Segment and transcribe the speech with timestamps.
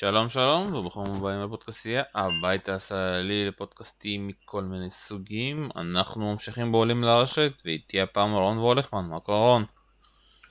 [0.00, 5.68] שלום שלום וברוכים הבאים לפודקאסטייה, הבית הישראלי לפודקאסטים מכל מיני סוגים.
[5.76, 9.64] אנחנו ממשיכים בעולים לרשת ואיתי הפעם רון וולכמן, מה קורה רון?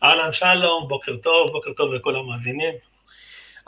[0.04, 2.74] אהלן שלום, בוקר טוב, בוקר טוב לכל המאזינים.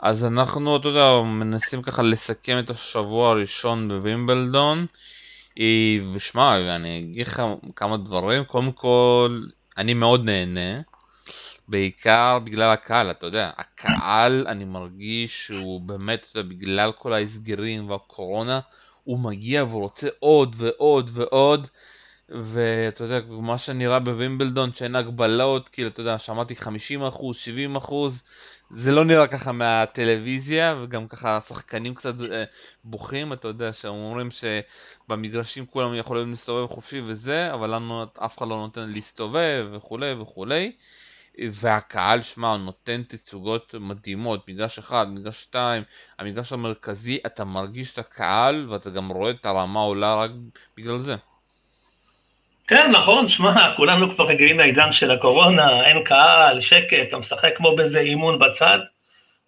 [0.00, 4.86] אז אנחנו, אתה יודע, מנסים ככה לסכם את השבוע הראשון בווימבלדון.
[6.14, 7.42] ושמע, אני אגיד לך
[7.76, 8.44] כמה דברים.
[8.44, 9.40] קודם כל,
[9.78, 10.89] אני מאוד נהנה.
[11.70, 17.90] בעיקר בגלל הקהל, אתה יודע, הקהל, אני מרגיש שהוא באמת, אתה יודע, בגלל כל ההסגרים
[17.90, 18.60] והקורונה,
[19.04, 21.66] הוא מגיע ורוצה עוד ועוד ועוד,
[22.28, 28.22] ואתה יודע, מה שנראה בווימבלדון, שאין הגבלות, כאילו, אתה יודע, שמעתי 50 אחוז, 70 אחוז,
[28.70, 32.44] זה לא נראה ככה מהטלוויזיה, וגם ככה השחקנים קצת אה,
[32.84, 38.48] בוכים, אתה יודע, שהם אומרים שבמגרשים כולם יכולים להסתובב חופשי וזה, אבל לנו אף אחד
[38.48, 40.72] לא נותן להסתובב וכולי וכולי.
[41.52, 45.82] והקהל, שמע, נותן תצוגות מדהימות, מגרש אחד, מגרש שתיים,
[46.18, 50.30] המגרש המרכזי, אתה מרגיש את הקהל ואתה גם רואה את הרמה עולה רק
[50.76, 51.14] בגלל זה.
[52.68, 57.76] כן, נכון, שמע, כולנו כבר רגילים לעידן של הקורונה, אין קהל, שקט, אתה משחק כמו
[57.76, 58.78] באיזה אימון בצד,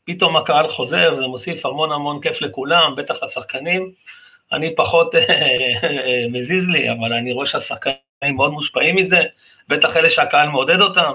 [0.04, 3.92] פתאום הקהל חוזר, זה מוסיף המון המון כיף לכולם, בטח לשחקנים.
[4.52, 5.14] אני פחות
[6.30, 7.96] מזיז לי, אבל אני רואה שהשחקנים
[8.34, 9.20] מאוד מושפעים מזה,
[9.68, 11.12] בטח אלה שהקהל מעודד אותם.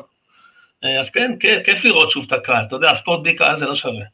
[0.83, 3.75] אה, אז כן, כיף לראות שוב את הקהל, אתה יודע, הספורט בלי קהל זה לא
[3.75, 4.05] שווה.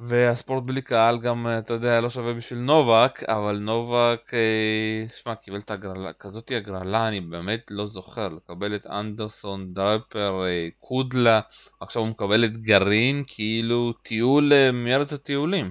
[0.00, 5.34] והספורט בלי קהל גם, אה, אתה יודע, לא שווה בשביל נובק, אבל נובק, אה, שמע,
[5.34, 10.42] קיבל את הגרלה, כזאתי הגרלה, אני באמת לא זוכר, לקבל את אנדרסון, דרפר,
[10.80, 11.40] קודלה,
[11.80, 15.70] עכשיו הוא מקבל את גרעין, כאילו טיול מארץ הטיולים.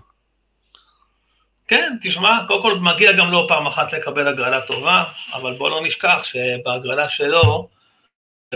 [1.68, 5.82] כן, תשמע, קודם כל מגיע גם לו פעם אחת לקבל הגרלה טובה, אבל בוא לא
[5.84, 7.68] נשכח שבהגרלה שלו,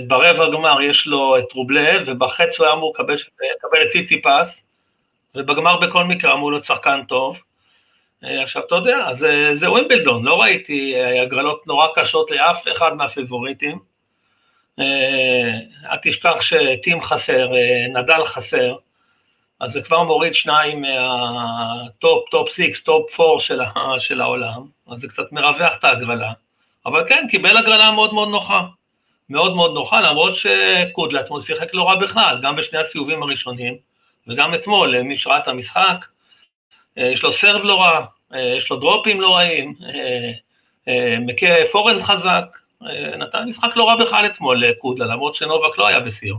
[0.08, 2.94] ברבע גמר יש לו את רובלב, ובחץ הוא היה אמור
[3.55, 4.66] לקבל את ציצי פס,
[5.36, 7.39] ובגמר בכל מקרה אמור להיות שחקן טוב.
[8.23, 9.14] אה, עכשיו, אתה יודע, אה,
[9.53, 13.79] זה ווימבלדון, לא ראיתי אה, הגרלות נורא קשות לאף אחד מהפיבוריטים.
[14.79, 17.52] אל תשכח שטים חסר,
[17.94, 18.75] נדל חסר,
[19.59, 23.62] אז זה כבר מוריד שניים מה top, top six, top four של,
[24.00, 26.31] של העולם, אז זה קצת מרווח את ההגרלה.
[26.85, 28.62] אבל כן, קיבל הגרלה מאוד מאוד נוחה.
[29.29, 33.78] מאוד מאוד נוחה, למרות שקודלה אתמול שיחק לא רע בכלל, גם בשני הסיבובים הראשונים,
[34.28, 36.06] וגם אתמול, מי שראה את המשחק,
[36.97, 39.75] אה, יש לו serve לא רע, אה, יש לו דרופים לא רעים,
[40.88, 42.59] אה, מכה forehand חזק,
[43.17, 46.35] נתן משחק לא רע בכלל אתמול לקודלה, למרות שנובק לא היה בשיאו.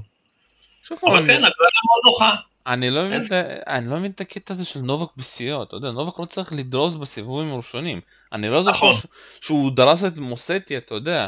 [0.92, 2.34] אבל כן, הגרלה מאוד נוחה.
[2.66, 3.22] אני לא מבין,
[3.66, 6.94] אני לא מבין את הקטע הזה של נובק בשיאו, אתה יודע, נובק לא צריך לדרוס
[6.94, 8.00] בסיבובים הראשונים.
[8.32, 9.10] אני לא זוכר נכון.
[9.40, 11.26] שהוא דרס את מוזטי, אתה יודע.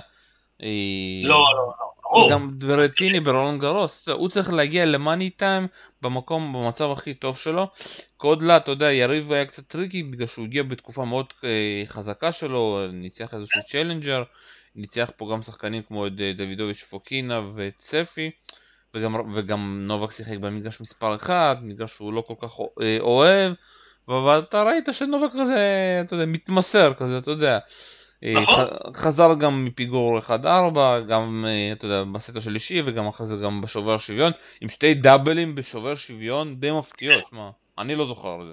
[1.24, 1.92] לא, לא, לא.
[2.30, 5.66] גם ברטיני ברולנד גרוס, הוא צריך להגיע ל money time
[6.02, 7.66] במקום, במצב הכי טוב שלו.
[8.16, 12.86] קודלה, אתה יודע, יריב היה קצת tricky בגלל שהוא הגיע בתקופה מאוד אה, חזקה שלו,
[12.92, 14.22] ניצח איזשהו challenger,
[14.76, 18.30] ניצח פה גם שחקנים כמו את אה, דוידוביץ' פוקינה וצפי,
[18.94, 22.50] וגם, וגם נובק שיחק במגרש מספר 1, מגרש שהוא לא כל כך
[22.82, 23.52] אה, אוהב,
[24.08, 27.58] ואתה ראית שנובק כזה, אתה יודע, מתמסר כזה, אתה יודע.
[28.24, 28.64] אה, נכון.
[28.94, 30.30] חזר גם מפיגור 1-4,
[31.08, 35.54] גם, אה, אתה יודע, בסט השלישי וגם אחרי זה גם בשובר שוויון, עם שתי דאבלים
[35.54, 38.52] בשובר שוויון די מפתיעות, מה, אני לא זוכר את זה.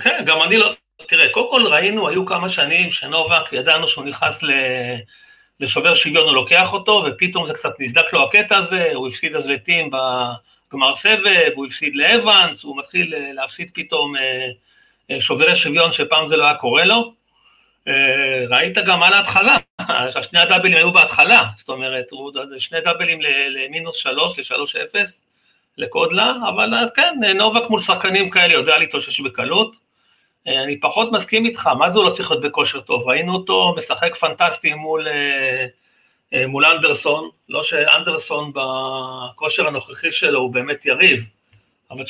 [0.00, 0.74] כן, גם אני לא,
[1.08, 4.50] תראה, קודם כל ראינו, היו כמה שנים שנובק, ידענו שהוא נכנס ל...
[5.60, 9.48] לשובר שוויון, הוא לוקח אותו, ופתאום זה קצת נסדק לו הקטע הזה, הוא הפסיד אז
[9.48, 14.14] לטים בגמר סבב, הוא הפסיד לאבנס, הוא מתחיל אה, להפסיד פתאום
[15.20, 17.23] שוברי שוויון שפעם זה לא היה קורה לו.
[17.88, 19.56] אה, ראית גם על ההתחלה,
[20.22, 22.04] שני הדאבלים היו בהתחלה, זאת אומרת,
[22.58, 23.18] שני דאבלים
[23.48, 25.24] למינוס שלוש, לשלוש אפס,
[25.78, 29.76] לקודלה, אבל אה, כן, נובק מול שחקנים כאלה יודע להתאושש בקלות.
[30.48, 33.08] אה, אני פחות מסכים איתך, מה זה הוא לא צריך להיות בכושר טוב?
[33.08, 35.06] ראינו אותו משחק פנטסטי מול,
[36.48, 41.24] מול אנדרסון, לא שאנדרסון בכושר הנוכחי שלו הוא באמת יריב,
[41.90, 42.04] אבל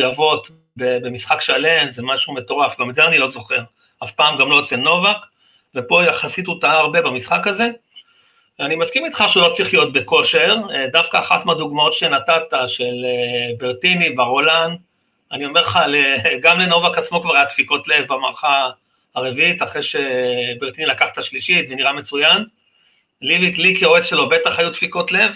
[0.00, 0.42] יבוא
[0.76, 3.62] במשחק שלם זה משהו מטורף, גם את זה אני לא זוכר.
[4.04, 5.16] אף פעם גם לא אצל נובק,
[5.74, 7.68] ופה יחסית הוא טעה הרבה במשחק הזה.
[8.60, 13.54] אני מסכים איתך שהוא לא צריך להיות בכושר, אה, דווקא אחת מהדוגמאות שנתת של אה,
[13.58, 14.74] ברטיני, ברולן,
[15.32, 15.78] אני אומר לך,
[16.42, 18.70] גם לנובק עצמו כבר היה דפיקות לב במערכה
[19.14, 22.44] הרביעית, אחרי שברטיני לקח את השלישית ונראה מצוין.
[23.22, 25.34] לי, לי כאוהד שלו בטח היו דפיקות לב.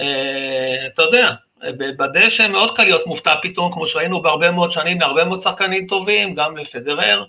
[0.00, 1.32] אה, אתה יודע,
[1.76, 6.34] בדשא מאוד קל להיות מופתע פתאום, כמו שראינו בהרבה מאוד שנים, להרבה מאוד שחקנים טובים,
[6.34, 7.24] גם לפדרר.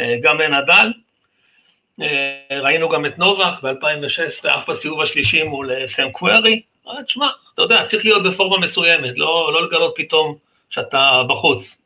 [0.00, 0.92] אה, גם לנדל.
[2.00, 6.62] אה, ראינו גם את נובק ב-2016, אף בסיבוב השלישי מול אה, סם קווירי,
[7.06, 10.36] תשמע, אתה יודע, צריך להיות בפורמה מסוימת, לא, לא לגלות פתאום
[10.70, 11.82] שאתה בחוץ.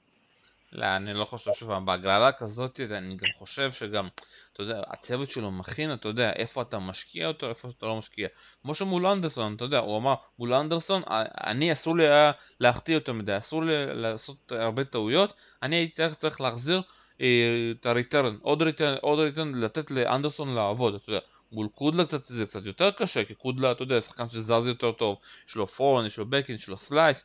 [0.73, 4.09] לא, אני לא חושב שוב, בהגרלה כזאת, אני גם חושב שגם,
[4.53, 8.29] אתה יודע, הצוות שלו מכין, אתה יודע, איפה אתה משקיע אותו, איפה אתה לא משקיע.
[8.63, 11.03] כמו שמול אנדרסון, אתה יודע, הוא אמר, מול אנדרסון,
[11.47, 16.41] אני אסור לי היה להחטיא יותר מדי, אסור לי לעשות הרבה טעויות, אני הייתי צריך
[16.41, 16.83] להחזיר
[17.17, 21.21] את ה return, עוד return, עוד return, לתת לאנדרסון לעבוד, אתה יודע.
[21.53, 25.19] מול קודלה קצת, זה קצת יותר קשה, כי קודלה, אתה יודע, שחקן שזז יותר טוב,
[25.49, 27.25] יש לו forehand, יש לו backhand, יש לו slice,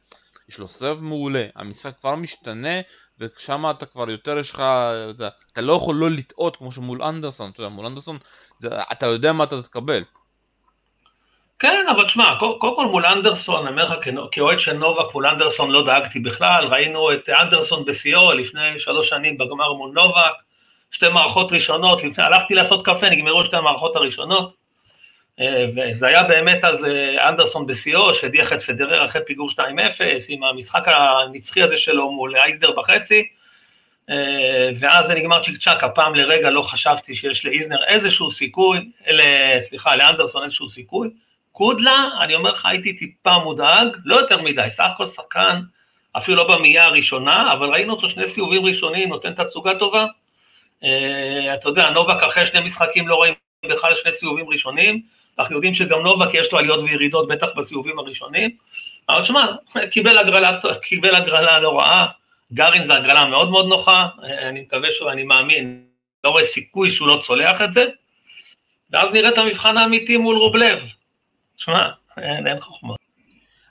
[0.49, 2.81] יש לו serve מעולה, המשחק כבר משתנה,
[3.19, 4.59] ושם אתה כבר יותר יש לך,
[5.15, 8.17] אתה, אתה לא יכול לא לטעות כמו שמול אנדרסון, אתה יודע, מול אנדרסון,
[8.59, 10.03] זה, אתה יודע מה אתה תקבל.
[11.59, 13.93] כן, אבל תשמע, קודם כל מול אנדרסון, אני אומר לך,
[14.31, 19.37] כאוהד של נובק מול אנדרסון לא דאגתי בכלל, ראינו את אנדרסון בשיאו לפני שלוש שנים
[19.37, 20.33] בגמר מול נובק,
[20.91, 24.53] שתי מערכות ראשונות, לפני, הלכתי לעשות קפה, נגמרו שתי המערכות הראשונות,
[25.39, 29.59] אה, וזה היה באמת אז אה, אנדרסון בשיאו, שהדיח את פדרר אחרי פיגור 2-0,
[30.29, 33.27] עם המשחק הנצחי הזה שלו מול אייזדר בחצי,
[34.09, 38.89] אה, ואז זה נגמר צ'יק צ'אק, הפעם לרגע לא חשבתי שיש לאיזנר איזשהו סיכוי,
[39.59, 41.09] סליחה, לאנדרסון איזשהו סיכוי.
[41.59, 45.61] קודלה, אני אומר לך, הייתי טיפה מודאג, לא יותר מדי, סך הכל שחקן,
[46.17, 50.05] אפילו לא במאייה הראשונה, אבל ראינו אותו שני סיבובים ראשונים, נותן תצוגה טובה.
[51.53, 53.33] אתה יודע, נובק אחרי שני משחקים לא רואים
[53.65, 55.01] בכלל שני סיבובים ראשונים,
[55.39, 58.49] אנחנו יודעים שגם נובק יש לו עליות וירידות בטח בסיבובים הראשונים,
[59.09, 59.47] אבל שמע,
[59.91, 62.07] קיבל הגרלה, קיבל הגרלה לא רעה,
[62.53, 65.83] גארין זה הגרלה מאוד מאוד נוחה, אני מקווה שהוא, אני מאמין,
[66.23, 67.85] לא רואה סיכוי שהוא לא צולח את זה,
[68.91, 70.98] ואז נראה את המבחן האמיתי מול רובלב.
[71.59, 72.93] שמע, אין, אין חוכמה.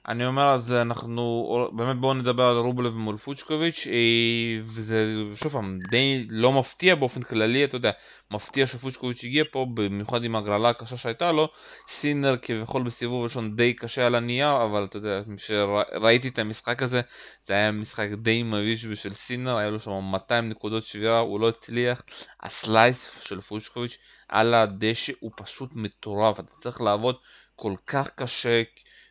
[0.09, 5.05] אני אומר אז אנחנו באמת בואו נדבר על רובלב מול פוצ'קוביץ' אה, וזה
[5.35, 7.91] שוב פעם די לא מפתיע באופן כללי אתה יודע
[8.31, 11.49] מפתיע שפוצ'קוביץ' הגיע פה במיוחד עם הגרלה הקשה שהייתה לו
[11.89, 17.01] סינר כביכול בסיבוב ראשון די קשה על הנייר אבל אתה יודע כשראיתי את המשחק הזה
[17.47, 21.49] זה היה משחק די מביש בשביל סינר היה לו שם 200 נקודות שבירה הוא לא
[21.49, 22.03] הצליח
[22.43, 23.99] הסלייס של פוצ'קוביץ'
[24.29, 27.17] על הדשא הוא פשוט מטורף אתה צריך לעבוד
[27.59, 28.63] כל כך קשה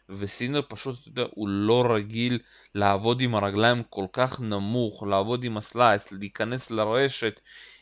[0.10, 2.40] וסינר פשוט, אתה יודע, הוא לא רגיל
[2.76, 7.40] לעבוד עם הרגליים כל כך נמוך, לעבוד עם הסלייס, להיכנס לרשת.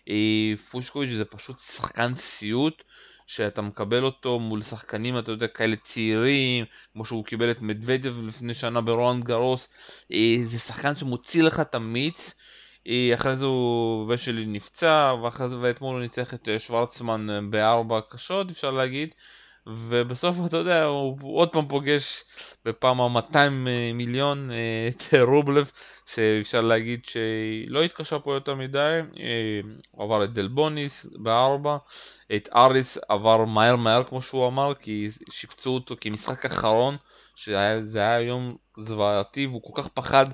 [0.09, 2.83] אה, פושקוביץ' זה פשוט שחקן סיוט.
[3.27, 8.53] שאתה מקבל אותו מול שחקנים, אתה יודע, כאלה צעירים, כמו שהוא קיבל את מדוודב לפני
[8.53, 9.69] שנה ברואן גרוס,
[10.13, 12.33] אה, זה שחקן שמוציא לך את המיץ,
[12.87, 18.51] אה, אחרי זה הוא ושלי נפצע, ואחרי זה ואתמול הוא ניצח את שוורצמן בארבע קשות,
[18.51, 19.09] אפשר להגיד,
[19.67, 22.23] ובסוף אתה יודע הוא עוד פעם פוגש
[22.65, 25.71] בפעם ה-200 אה, מיליון אה, את רובלב
[26.05, 29.59] שאפשר להגיד שלא התקשה פה יותר מדי אה,
[29.91, 31.77] הוא עבר את דלבוניס בארבע
[32.35, 36.97] את אריס עבר מהר מהר כמו שהוא אמר כי שיפצו אותו כמשחק אחרון
[37.35, 40.25] שזה היה יום זוועתי והוא כל כך פחד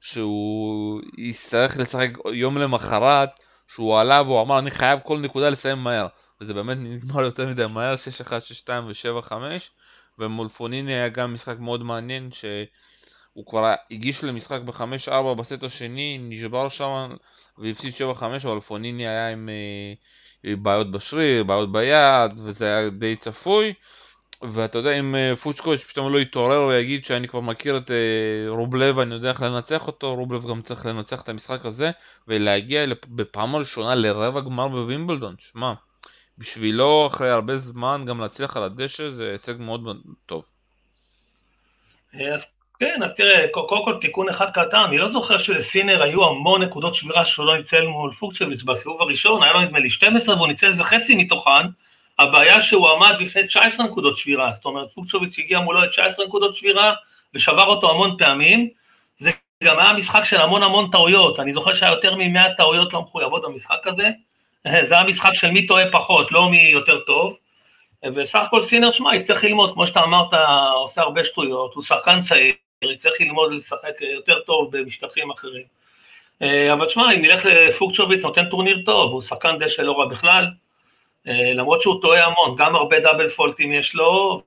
[0.00, 3.30] שהוא יצטרך לשחק יום למחרת
[3.68, 6.06] שהוא עלה והוא אמר אני חייב כל נקודה לסיים מהר
[6.40, 7.94] וזה באמת נגמר יותר מדי מהר
[8.24, 8.28] 6-1,
[8.66, 9.32] 6-2 ו-7-5
[10.18, 16.68] ומול פוניני היה גם משחק מאוד מעניין שהוא כבר הגיש למשחק ב-5-4 בסט השני, נשבר
[16.68, 17.08] שם
[17.58, 23.72] והפסיד 7-5 אבל פוניני היה עם אה, בעיות בשריר, בעיות ביד וזה היה די צפוי.
[24.42, 27.96] ואתה יודע אם אה, פוצ'קוביץ' פתאום לא יתעורר ויגיד שאני כבר מכיר את אה,
[28.48, 31.90] רובלב ואני יודע איך לנצח אותו, רובלב גם צריך לנצח את המשחק הזה
[32.28, 35.72] ולהגיע בפעם הראשונה לרבע גמר בווימבלדון, שמע
[36.40, 40.42] בשבילו אחרי הרבה זמן גם להצליח על הדשא זה הישג מאוד טוב.
[42.34, 42.46] אז
[42.78, 46.94] כן, אז תראה, קודם כל תיקון אחד קטן, אני לא זוכר שלסינר היו המון נקודות
[46.94, 50.66] שבירה שהוא לא ניצל מול פוקצ'ביץ' בסיבוב הראשון, היה לו נדמה לי 12 והוא ניצל
[50.66, 51.66] איזה חצי מתוכן,
[52.18, 56.56] הבעיה שהוא עמד בפני 19 נקודות שבירה, זאת אומרת פוקצ'ביץ' הגיע מולו את 19 נקודות
[56.56, 56.94] שבירה
[57.34, 58.68] ושבר אותו המון פעמים,
[59.18, 59.30] זה
[59.64, 63.42] גם היה משחק של המון המון טעויות, אני זוכר שהיה יותר מ-100 טעויות לא מחויבות
[63.44, 64.10] במשחק הזה,
[64.88, 67.36] זה המשחק של מי טועה פחות, לא מי יותר טוב.
[68.14, 70.28] וסך הכל סינר, שמע, יצטרך ללמוד, כמו שאתה אמרת,
[70.74, 75.64] עושה הרבה שטויות, הוא שחקן צעיר, יצטרך ללמוד לשחק יותר טוב במשטחים אחרים.
[76.72, 80.46] אבל שמע, אם נלך לפוקצ'וביץ, נותן טורניר טוב, הוא שחקן דשא לא רע בכלל,
[81.26, 84.42] למרות שהוא טועה המון, גם הרבה דאבל פולטים יש לו,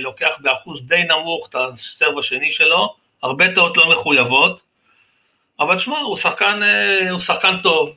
[0.00, 4.62] לוקח באחוז די נמוך את הסרב השני שלו, הרבה טעות לא מחויבות,
[5.60, 6.60] אבל שמע, הוא שחקן,
[7.10, 7.94] הוא שחקן טוב, אה,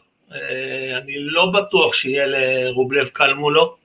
[0.98, 3.76] אני לא בטוח שיהיה לרובלב קל מולו.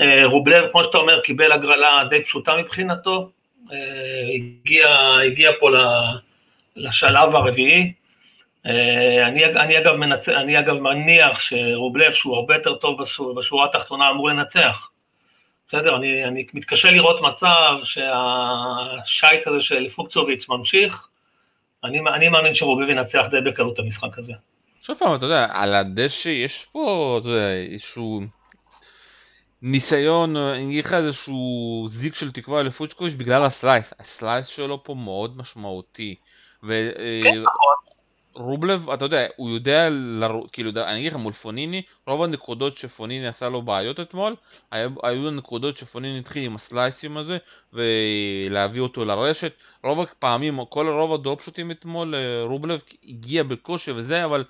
[0.00, 3.30] אה, רובלב, כמו שאתה אומר, קיבל הגרלה די פשוטה מבחינתו,
[3.72, 3.78] אה,
[4.34, 4.88] הגיע,
[5.26, 5.70] הגיע פה
[6.76, 7.92] לשלב הרביעי.
[9.26, 10.28] אני, אני, אגב מנצ...
[10.28, 12.98] אני אגב מניח שרובלב, שהוא הרבה יותר טוב
[13.36, 14.90] בשורה התחתונה, אמור לנצח.
[15.68, 21.08] בסדר, אני, אני מתקשה לראות מצב שהשייט הזה של פוצ'וביץ' ממשיך,
[21.84, 24.32] אני, אני מאמין שרובלב ינצח די בקלות את המשחק הזה.
[24.82, 28.20] שוב פעם, אתה יודע, על הדשא יש פה, אתה יודע, איזשהו
[29.62, 33.94] ניסיון, אני אגיד לך איזשהו זיק של תקווה לפוצ'וביץ' בגלל ה slice.
[33.98, 36.14] ה slice שלו פה מאוד משמעותי.
[36.64, 36.90] ו...
[37.22, 37.74] כן, נכון.
[38.34, 40.40] רובלב, אתה יודע, הוא יודע, לר...
[40.52, 44.36] כאילו, אני אגיד לך, מול פוניני, רוב הנקודות שפוניני עשה לו בעיות אתמול,
[44.70, 47.38] היו, היו נקודות שפוניני התחיל עם הסלייסים הזה,
[47.72, 49.52] ולהביא אותו לרשת.
[49.84, 54.44] רוב הפעמים, כל רוב הדרופשוטים אתמול, אה, רובלב הגיע בקושי וזה, אבל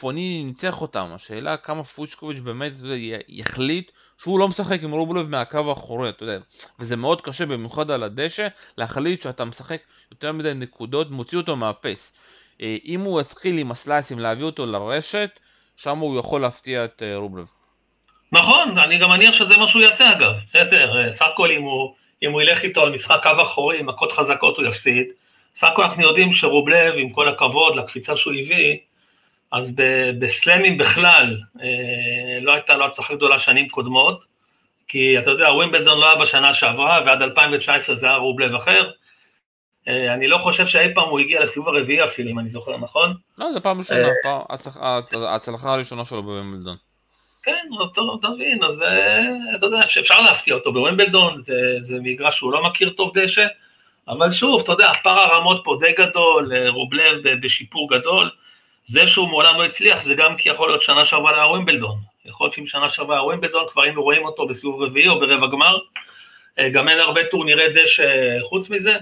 [0.00, 1.06] פוניני ניצח אותם.
[1.14, 6.38] השאלה כמה פוצ'קוביץ' באמת יודע, יחליט שהוא לא משחק עם רובלב מהקו האחורי, אתה יודע.
[6.80, 9.80] וזה מאוד קשה, במיוחד על הדשא, להחליט שאתה משחק
[10.10, 12.12] יותר מדי נקודות, מוציא אותו מהפייס.
[12.62, 15.30] אה, אם הוא יתחיל עם הסלייסים להביא אותו לרשת,
[15.76, 17.46] שם הוא יכול להפתיע את אה, רובלב.
[18.32, 21.62] נכון, אני גם מניח שזה מה שהוא יעשה אגב, בסדר, אה, סך הכל אם
[22.22, 25.06] אם הוא ילך איתו על משחק קו אחורי, מכות חזקות הוא יפסיד,
[25.54, 28.76] סך הכל אנחנו יודעים שרובלב, עם כל הכבוד לקפיצה שהוא הביא,
[29.52, 29.72] אז
[30.18, 31.36] בסלאמים בכלל
[32.40, 34.24] לא הייתה לו הצלחה גדולה שנים קודמות,
[34.88, 38.90] כי אתה יודע, ווימבלדון לא היה בשנה שעברה, ועד 2019 זה היה רובלב אחר,
[39.88, 43.14] אה, אני לא חושב שאי פעם הוא הגיע לסיבוב הרביעי אפילו, אם אני זוכר נכון.
[43.38, 46.76] לא, זה פעם ראשונה, אה, ההצלחה הראשונה שלו בווימבלדון.
[47.42, 47.88] כן, אז
[48.20, 49.20] אתה מבין, אז אה,
[49.56, 51.42] אתה יודע, אפשר להפתיע אותו בווימבלדון,
[51.80, 53.46] זה מגרש שהוא לא מכיר טוב דשא,
[54.08, 58.30] אבל שוב, אתה יודע, פער הרמות פה די גדול, רובלב בשיפור גדול,
[58.88, 61.98] זה שהוא מעולם לא הצליח, זה גם כי יכול להיות שנה שעברה היה ווימבלדון.
[62.24, 65.46] יכול להיות שאם שנה שעברה היה ווימבלדון, כבר היינו רואים אותו בסיבוב רביעי או ברבע
[65.46, 65.78] גמר.
[66.72, 68.96] גם אין הרבה טורנירי דשא חוץ מזה,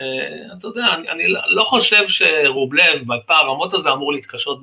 [0.00, 4.58] אה, אתה יודע, אני, אני לא חושב שרובלב בפער רמות הזה אמור להתקשות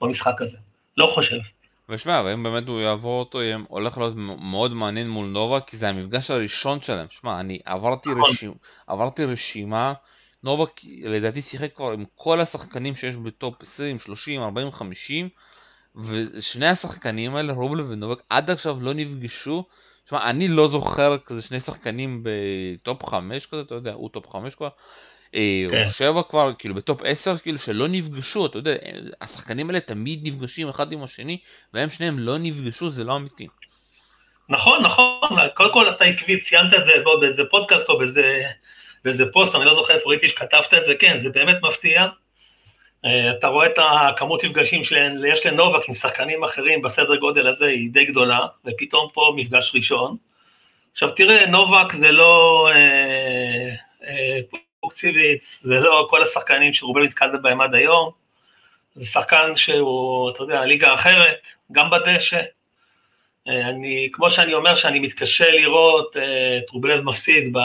[0.00, 0.58] במשחק הזה,
[0.96, 1.38] לא חושב.
[1.88, 5.88] ושמע, ואם באמת הוא יעבור אותו, יהיה הולך להיות מאוד מעניין מול נובה, כי זה
[5.88, 7.06] המפגש הראשון שלהם.
[7.10, 8.30] שמע, אני עברתי, נכון.
[8.30, 8.54] רשימה,
[8.86, 9.92] עברתי רשימה,
[10.44, 10.64] נובה
[11.02, 15.28] לדעתי שיחק כבר עם כל השחקנים שיש בטופ 20, 30, 40, 50,
[16.04, 19.64] ושני השחקנים האלה, רובלב ונובק, עד עכשיו לא נפגשו
[20.10, 24.26] תשמע, אני לא זוכר כזה שני שחקנים ב top 5 כזה, אתה יודע, הוא top
[24.30, 24.68] 5 כבר.
[25.34, 25.84] אה, כן.
[25.84, 28.74] או שבע כבר, כאילו ב top 10, כאילו שלא נפגשו, אתה יודע,
[29.20, 31.38] השחקנים האלה תמיד נפגשים אחד עם השני,
[31.74, 33.46] והם שניהם לא נפגשו, זה לא אמיתי.
[34.48, 38.42] נכון, נכון, קודם כל אתה עקבי, ציינת את זה באיזה פודקאסט או באיזה,
[39.04, 42.06] באיזה פוסט, אני לא זוכר איפה ראיתי שכתבת את זה, כן, זה באמת מפתיע.
[43.04, 47.90] אה, אתה רואה את הכמות מפגשים שיש לנובק עם שחקנים אחרים בסדר גודל הזה היא
[47.92, 50.16] די גדולה, ופתאום פה מפגש ראשון.
[50.92, 53.74] עכשיו תראה, נובק זה לא אה,
[54.06, 54.38] אה,
[54.80, 58.10] פוקציביץ, זה לא כל השחקנים שרובל נתקלת בהם עד היום,
[58.94, 61.40] זה שחקן שהוא, אתה יודע, ליגה אחרת,
[61.72, 62.40] גם בדשא.
[63.50, 67.56] אה, אני, כמו שאני אומר שאני מתקשה לראות אה, את רובלב מפסיד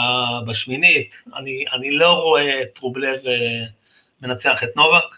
[0.46, 3.64] בשמינית, אני, אני לא רואה את רובלב אה,
[4.22, 5.16] מנצח את נובק.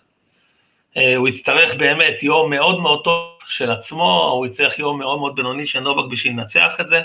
[0.96, 5.34] אה, הוא יצטרך באמת יום מאוד מאוד טוב של עצמו, הוא יצטרך יום מאוד מאוד
[5.34, 7.02] בינוני של נובק בשביל לנצח את זה.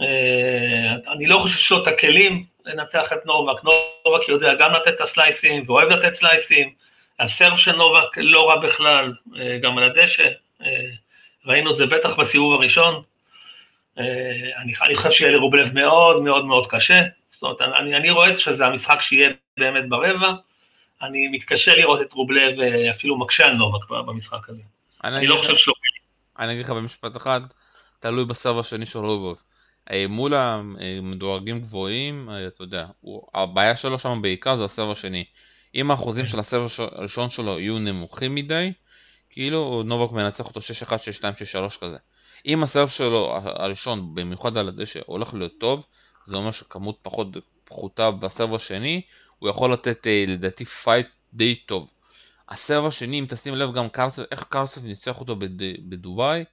[0.00, 4.88] אה, אני לא חושב שיש לו את הכלים לנצח את נובק, נובק יודע גם לתת
[4.88, 6.70] את הסלייסים ואוהב לתת סלייסים,
[7.20, 10.28] הסרף של נובק לא רע בכלל, אה, גם על הדשא,
[11.46, 13.02] ראינו את זה בטח בסיבוב הראשון.
[13.96, 18.66] אני, אני חושב שיהיה לרובלב מאוד מאוד מאוד קשה, זאת אומרת, אני, אני רואה שזה
[18.66, 20.32] המשחק שיהיה באמת ברבע.
[21.02, 24.62] אני מתקשה לראות את רובלב אה, אפילו מקשה על נובק במשחק הזה.
[25.04, 25.74] אני, אני לא חושב שלא.
[26.38, 27.40] אני אגיד לך במשפט אחד,
[28.00, 29.36] תלוי בסרב השני של רובלב.
[29.90, 32.86] אה, מול המדורגים גבוהים, אה, אתה יודע,
[33.34, 35.24] הבעיה שלו שם בעיקר זה הסרב השני.
[35.74, 38.72] אם האחוזים של הסרב הראשון שלו יהיו נמוכים מדי,
[39.30, 40.92] כאילו נובק מנצח אותו 6-1, 6-2,
[41.74, 41.96] 6-3 כזה.
[42.46, 45.86] אם הסרב שלו הראשון, במיוחד על הדשא, הולך להיות טוב,
[46.26, 47.28] זה אומר שכמות פחות
[47.64, 49.02] פחותה ב serve השני,
[49.38, 51.88] הוא יכול לתת אה, לדעתי fight די טוב.
[52.48, 55.62] ה serve השני, אם תשים לב גם קרצב, איך קרצב ניצח אותו בד...
[55.88, 56.44] בדובאי,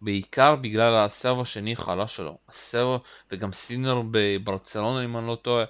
[0.00, 2.38] בעיקר בגלל ה serve השני חלש שלו.
[2.48, 3.00] ה serve,
[3.32, 5.64] וגם סינר בברצלונה אם אני לא טועה.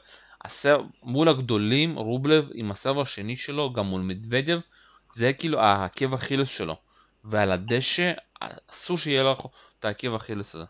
[0.45, 4.59] ה serve, מול הגדולים, רובלב עם ה serve השני שלו, גם מול מדוודיו,
[5.15, 6.77] זה כאילו העקב אכילס שלו.
[7.25, 8.13] ועל הדשא,
[8.73, 9.39] אסור שיהיה לך
[9.79, 10.65] את העקב אכילס הזה.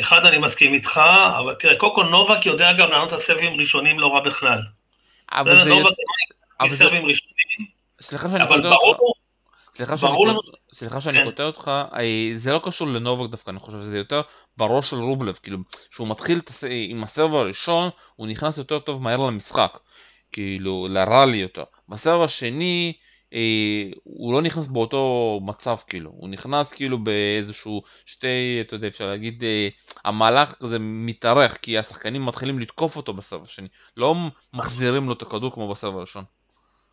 [0.00, 1.00] אחד, אני מסכים איתך,
[1.38, 4.58] אבל תראה, קודם כל נובק יודע גם לענות על סרבים ראשונים לא רע בכלל.
[5.32, 5.70] אבל זה...
[5.70, 5.92] נובק
[6.68, 7.66] סרבים ראשונים,
[8.00, 9.00] סליחה שאני קוטע אותך.
[9.76, 10.40] סליחה שאני, לנו...
[10.72, 11.24] סליחה שאני כן.
[11.24, 14.20] קוטע אותך, אה, זה לא קשור לנובק דווקא, אני חושב שזה יותר
[14.56, 15.58] בראש של רובלב, כאילו,
[15.90, 16.40] כשהוא מתחיל
[16.88, 19.78] עם הסרב הראשון, הוא נכנס יותר טוב מהר למשחק,
[20.34, 21.64] כאילו, לראלי יותר.
[21.88, 22.92] בסרב השני,
[23.34, 29.06] אה, הוא לא נכנס באותו מצב כאילו, הוא נכנס כאילו באיזשהו שתי, אתה יודע, אפשר
[29.06, 29.68] להגיד, אה,
[30.04, 34.14] המהלך כזה מתארך, כי השחקנים מתחילים לתקוף אותו בסבב השני, לא
[34.54, 36.24] מחזירים לו את הכדור כמו בסבב הראשון.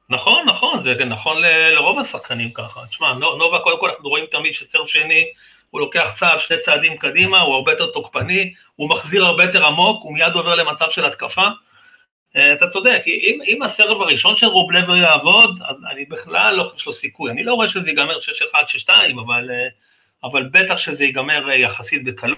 [0.09, 2.85] נכון, נכון, זה נכון ל- לרוב השחקנים ככה.
[2.89, 5.25] תשמע, נובה, קודם כל אנחנו רואים תמיד שסרב שני,
[5.69, 10.03] הוא לוקח צעד, שני צעדים קדימה, הוא הרבה יותר תוקפני, הוא מחזיר הרבה יותר עמוק,
[10.03, 11.47] הוא מיד עובר למצב של התקפה.
[12.35, 16.77] אה, אתה צודק, אם, אם הסרב הראשון של רובלבר יעבוד, אז אני בכלל לא חושב
[16.77, 17.31] שיש לו סיכוי.
[17.31, 18.21] אני לא רואה שזה ייגמר 6-1,
[18.87, 18.89] 6-2,
[19.25, 19.67] אבל, אה,
[20.23, 22.37] אבל בטח שזה ייגמר אה, יחסית בקלות.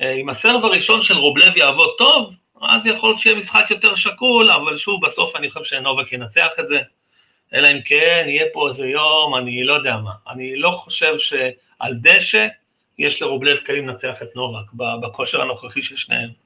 [0.00, 4.76] אם הסרב הראשון של רובלב יעבוד טוב, אז יכול להיות שיהיה משחק יותר שקול, אבל
[4.76, 6.78] שוב, בסוף אני חושב שנובק ינצח את זה.
[7.54, 10.10] אלא אם כן, יהיה פה איזה יום, אני לא יודע מה.
[10.30, 12.46] אני לא חושב שעל דשא
[12.98, 16.43] יש לרובלב כלים לנצח את נובק, בכושר הנוכחי של שניהם.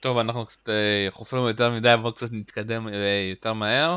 [0.00, 2.94] טוב, אנחנו קצת אה, חופרים יותר מדי, בואו קצת נתקדם אה,
[3.30, 3.96] יותר מהר.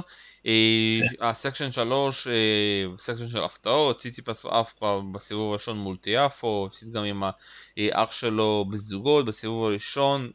[1.22, 2.28] ה section 3,
[3.00, 7.24] section של הפתעות, ציציפס עף כבר בסיבוב הראשון מול טיאפו, הפסיד גם עם
[7.78, 10.32] האח שלו בזוגות בסיבוב הראשון,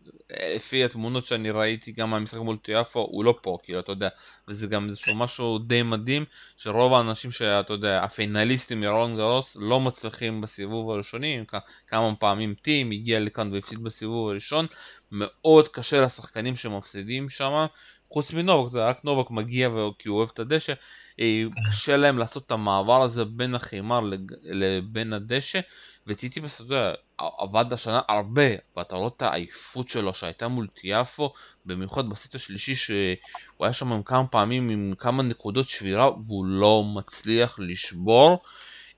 [0.56, 4.08] לפי התמונות שאני ראיתי גם מהמשחק מול טיאפו, הוא לא פה, כאילו, אתה יודע,
[4.48, 6.24] וזה גם איזשהו משהו די מדהים,
[6.56, 11.44] שרוב האנשים שאתה יודע, ה finalists מרולאן גארוס לא מצליחים בסיבוב הראשוני,
[11.88, 14.66] כמה פעמים טים הגיע לכאן והפסיד בסיבוב הראשון,
[15.12, 17.66] מאוד קשה לשחקנים שמפסידים שם,
[18.14, 19.68] חוץ מנובק, זה רק נובק מגיע
[19.98, 20.72] כי הוא אוהב את הדשא,
[21.20, 24.00] אה, קשה להם לעשות את המעבר הזה בין החימר
[24.42, 25.60] לבין הדשא,
[26.06, 28.42] וציציפס, אתה עבד השנה הרבה,
[28.76, 31.32] ואתה רואה את העייפות שלו שהייתה מול טיאפו,
[31.66, 33.16] במיוחד בסט השלישי שהוא
[33.60, 38.42] היה שם עם כמה פעמים עם כמה נקודות שבירה והוא לא מצליח לשבור.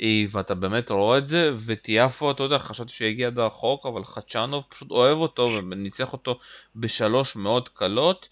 [0.02, 4.64] אה, ואתה באמת רואה את זה, וטיאפו, אתה יודע, חשבתי שיגיע עד רחוק, אבל חדשנוב
[4.68, 6.38] פשוט אוהב אותו וניצח אותו
[6.76, 8.28] בשלוש מאוד קלות.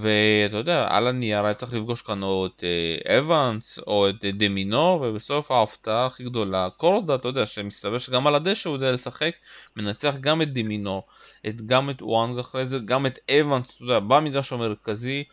[0.00, 4.30] ואתה יודע, על הנייר היה צריך לפגוש כאן או את אה, אבנס או את אה,
[4.32, 9.34] דמינו, ובסוף ההפתעה הכי גדולה, קורדה, אתה יודע, שמסתבר שגם על הדשא הוא יודע לשחק,
[9.76, 11.02] מנצח גם את דמינו,
[11.48, 15.24] את, גם את וואנג אחרי זה, גם את אבנס, אתה יודע, במגרש המרכזי,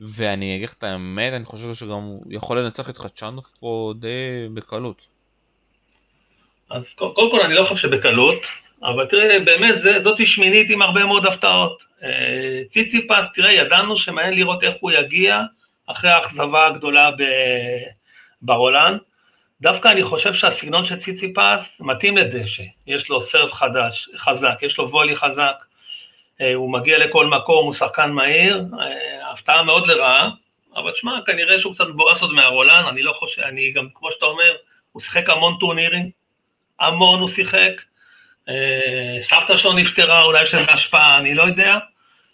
[0.00, 4.48] ואני אגיד לך את האמת, אני חושב שגם הוא יכול לנצח את חדשנות פה די
[4.54, 5.06] בקלות.
[6.70, 8.42] אז קודם כל אני לא חושב שבקלות,
[8.82, 11.82] אבל תראה, באמת, זה, זאתי שמינית עם הרבה מאוד הפתעות.
[12.02, 15.42] אה, ציציפס, תראה, ידענו שמעניין לראות איך הוא יגיע
[15.86, 17.10] אחרי האכזבה הגדולה
[18.42, 18.96] ברולן.
[19.60, 22.62] דווקא אני חושב שהסגנון של ציציפס מתאים לדשא.
[22.86, 25.64] יש לו סרף חדש, חזק, יש לו וולי חזק,
[26.40, 30.30] אה, הוא מגיע לכל מקום, הוא שחקן מהיר, אה, הפתעה מאוד לרעה,
[30.76, 34.26] אבל שמע, כנראה שהוא קצת מבואס עוד מהרולן, אני לא חושב, אני גם, כמו שאתה
[34.26, 34.56] אומר,
[34.92, 36.10] הוא שיחק המון טורנירים,
[36.80, 37.72] המון הוא שיחק,
[39.20, 41.78] סבתא שלו נפטרה, אולי יש לזה השפעה, אני לא יודע.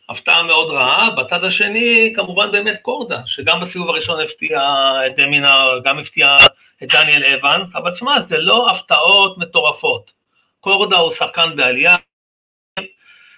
[0.08, 1.10] הפתעה מאוד רעה.
[1.10, 4.60] בצד השני, כמובן באמת קורדה, שגם בסיבוב הראשון הפתיע
[5.06, 6.36] את דמינה, גם הפתיע
[6.82, 10.12] את דניאל אבנס, אבל תשמע, זה לא הפתעות מטורפות.
[10.60, 11.96] קורדה הוא שחקן בעלייה,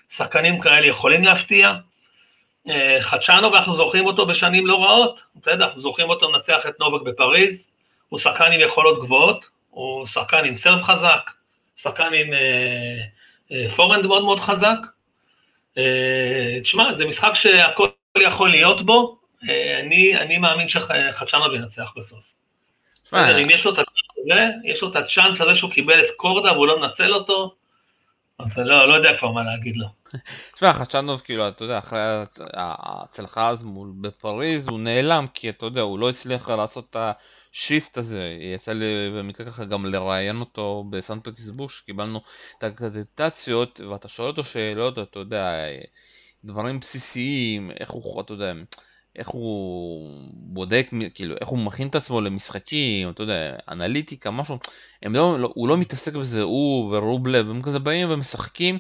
[0.09, 1.73] שחקנים כאלה יכולים להפתיע.
[2.69, 7.03] אה, חדשנו, ואנחנו זוכרים אותו בשנים לא רעות, בסדר, אנחנו זוכרים אותו מנצח את נובק
[7.03, 7.71] בפריז,
[8.09, 11.31] הוא שחקן עם יכולות גבוהות, הוא שחקן עם סרב חזק,
[11.79, 13.01] שחקן עם אה,
[13.53, 14.79] אה, פורנד מאוד מאוד חזק.
[15.79, 17.89] אה, תשמע, זה משחק שהכל
[18.19, 19.19] יכול להיות בו,
[19.81, 22.35] אני, אני מאמין שחדשנוב ינצח בסוף.
[23.13, 26.53] אם יש לו את הצ'אנס הזה, יש לו את הצ'אנס הזה שהוא קיבל את קורדה
[26.53, 27.55] והוא לא מנצל אותו,
[28.39, 29.87] אז לא, לא יודע כבר מה להגיד לו.
[30.55, 32.01] תשמע, חדשנוב, כאילו, אתה יודע, אחרי
[32.55, 33.65] ההצלחה אז
[34.01, 36.97] בפריז, הוא נעלם, כי אתה יודע, הוא לא הצליח לעשות את
[37.55, 42.21] השיפט הזה, יצא לי במקרה ככה גם לראיין אותו בסן פרטיסבורג, שקיבלנו
[42.59, 45.53] את הקרדיטציות, ואתה שואל אותו שאלות, אתה יודע,
[46.45, 48.53] דברים בסיסיים, איך הוא, אתה יודע,
[49.17, 54.59] איך הוא בודק, כאילו, איך הוא מכין את עצמו למשחקים, אתה יודע, אנליטיקה, משהו,
[55.03, 58.79] לא, לא, הוא לא מתעסק בזה, הוא ורובלב, הם כזה באים ומשחקים,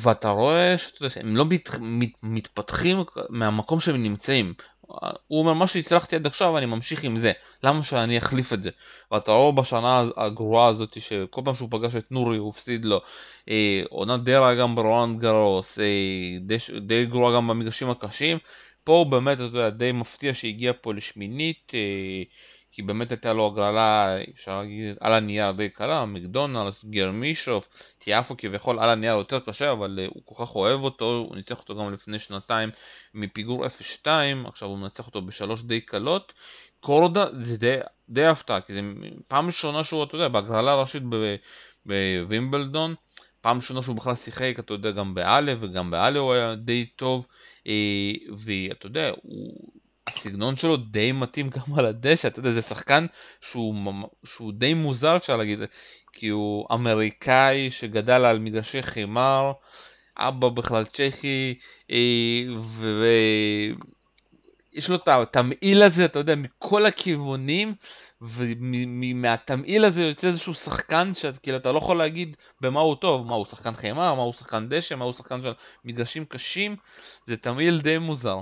[0.00, 0.74] ואתה רואה
[1.08, 4.54] שהם לא מת, מת, מתפתחים מהמקום שהם נמצאים.
[5.28, 7.32] הוא אומר, מה שהצלחתי עד עכשיו, אני ממשיך עם זה.
[7.62, 8.70] למה שאני אחליף את זה?
[9.12, 13.00] ואתה רואה בשנה הגרועה הזאת, שכל פעם שהוא פגש את נורי הוא הפסיד לו.
[13.48, 15.84] אה, עונה די רעה גם ברואן גרוס, אה,
[16.40, 18.38] די, די גרועה גם במגרשים הקשים.
[18.84, 21.72] פה הוא באמת, אתה יודע, די מפתיע שהגיע פה לשמינית.
[21.74, 22.22] אה,
[22.72, 28.78] כי באמת הייתה לו הגרלה, אפשר להגיד, על הנייר די קלה, מקדונלדס, גרמישוף, טיאפו כביכול
[28.78, 31.92] על הנייר יותר קשה, אבל uh, הוא כל כך אוהב אותו, הוא ניצח אותו גם
[31.92, 32.70] לפני שנתיים
[33.14, 33.68] מפיגור 0-2,
[34.44, 36.32] עכשיו הוא מנצח אותו בשלוש די קלות.
[36.80, 37.76] קורדה זה די,
[38.08, 38.80] די הפתעה, כי זה
[39.28, 41.02] פעם ראשונה שהוא, אתה יודע, בהגרלה הראשית
[41.86, 42.94] בווימבלדון,
[43.40, 47.26] פעם ראשונה שהוא בכלל שיחק, אתה יודע, גם באלף וגם באלף הוא היה די טוב,
[47.66, 48.12] אה,
[48.44, 49.81] ואתה יודע, הוא...
[50.06, 53.06] הסגנון שלו די מתאים גם על הדשא, אתה יודע, זה שחקן
[53.40, 53.74] שהוא,
[54.24, 55.58] שהוא די מוזר אפשר להגיד,
[56.12, 59.52] כי הוא אמריקאי שגדל על מגרשי חימר,
[60.16, 61.58] אבא בכלל צ'כי,
[64.72, 67.74] ויש לו את התמעיל הזה, אתה יודע, מכל הכיוונים,
[68.22, 73.34] ומהתמעיל הזה יוצא איזשהו שחקן שאתה כאילו אתה לא יכול להגיד במה הוא טוב, מה
[73.34, 75.52] הוא שחקן חיימה, מה הוא שחקן דשא, מה הוא שחקן של
[75.84, 76.76] מגרשים קשים,
[77.26, 78.40] זה תמעיל די מוזר.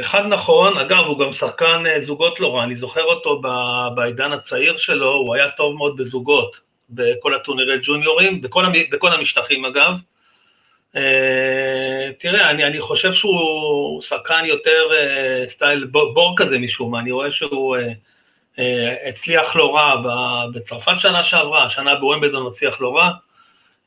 [0.00, 3.40] אחד נכון, אגב הוא גם שחקן אה, זוגות לא רע, אני זוכר אותו
[3.94, 6.60] בעידן הצעיר שלו, הוא היה טוב מאוד בזוגות,
[6.90, 9.92] בכל הטורנירי ג'וניורים, בכל, בכל המשטחים אגב.
[10.94, 10.96] Uh,
[12.18, 17.30] תראה, אני, אני חושב שהוא שחקן יותר uh, סטייל בור, כזה משום מה, אני רואה
[17.30, 17.76] שהוא...
[18.58, 20.02] אה, הצליח לא רע
[20.54, 23.12] בצרפת שנה שעברה, השנה בוומבלדון הצליח לא רע, אה,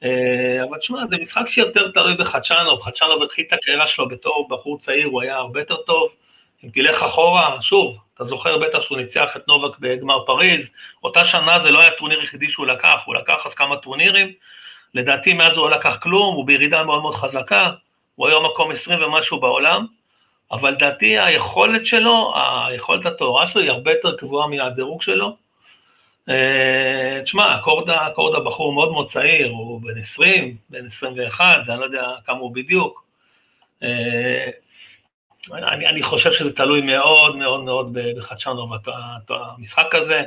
[0.01, 5.07] אבל תשמע, זה משחק שיותר תלוי בחדשנוב, חדשנוב התחיל את הקריירה שלו בתור בחור צעיר,
[5.07, 6.15] הוא היה הרבה יותר טוב,
[6.63, 10.69] אם תלך אחורה, שוב, אתה זוכר בטח שהוא ניצח את נובק בגמר פריז,
[11.03, 14.31] אותה שנה זה לא היה טורניר יחידי שהוא לקח, הוא לקח אז כמה טורנירים,
[14.93, 17.69] לדעתי מאז הוא לא לקח כלום, הוא בירידה מאוד מאוד חזקה,
[18.15, 19.85] הוא היום מקום 20 ומשהו בעולם,
[20.51, 22.33] אבל לדעתי היכולת שלו,
[22.67, 25.46] היכולת הטהורה שלו היא הרבה יותר גבוהה מהדירוג שלו.
[26.29, 31.85] אה, תשמע, קורדה, קורדה בחור מאוד מאוד צעיר, הוא בן 20, בן 21, אני לא
[31.85, 33.05] יודע כמה הוא בדיוק.
[33.83, 34.49] אה,
[35.53, 38.71] אני, אני חושב שזה תלוי מאוד מאוד מאוד בחדשנוב,
[39.29, 40.23] המשחק הזה,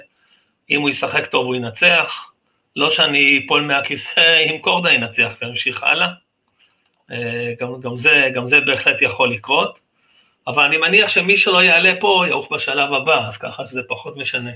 [0.71, 2.33] אם הוא ישחק טוב הוא ינצח,
[2.77, 6.09] לא שאני אפול מהכיסא אם קורדה ינצח וימשיך הלאה,
[7.11, 9.79] אה, גם, גם, זה, גם זה בהחלט יכול לקרות.
[10.47, 14.51] אבל אני מניח שמי שלא יעלה פה יעוף בשלב הבא, אז ככה שזה פחות משנה.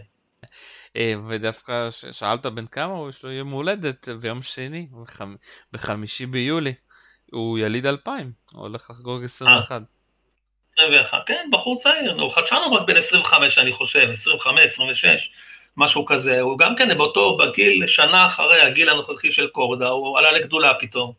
[0.96, 4.88] אה, ודווקא שאלת בן כמה הוא, יש לו יום הולדת ביום שני,
[5.72, 6.74] בחמישי ביולי.
[7.32, 9.82] הוא יליד 2000, הוא הולך לחגוג 21.
[10.72, 15.30] 21, כן, בחור צעיר, הוא חדשנו רק בן 25 אני חושב, 25, 26,
[15.76, 20.32] משהו כזה, הוא גם כן באותו, בגיל, שנה אחרי הגיל הנוכחי של קורדה, הוא עלה
[20.32, 21.12] לגדולה פתאום.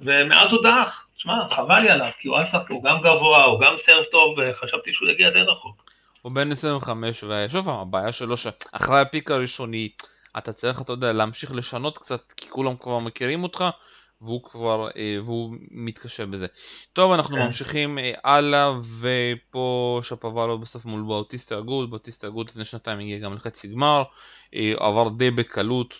[0.00, 3.76] ומאז הוא דעך, תשמע, חבל לי עליו, כי הוא אסף, הוא גם גבוה, הוא גם
[3.76, 5.87] סרב טוב, וחשבתי שהוא יגיע די רחוק.
[6.22, 9.88] הוא בן 25, ושוב פעם, הבעיה שלו שאחרי הפיק הראשוני,
[10.38, 13.64] אתה צריך, אתה יודע, להמשיך לשנות קצת, כי כולם כבר מכירים אותך,
[14.22, 16.46] והוא כבר, אה, והוא מתקשה בזה.
[16.92, 17.42] טוב, אנחנו כן.
[17.42, 23.34] ממשיכים אה, הלאה, ופה שפוואלו בסוף מול באוטיסטה אגוד, באוטיסטה אגוד לפני שנתיים הגיע גם
[23.34, 24.02] לחצי גמר,
[24.54, 25.94] אה, עבר די בקלות,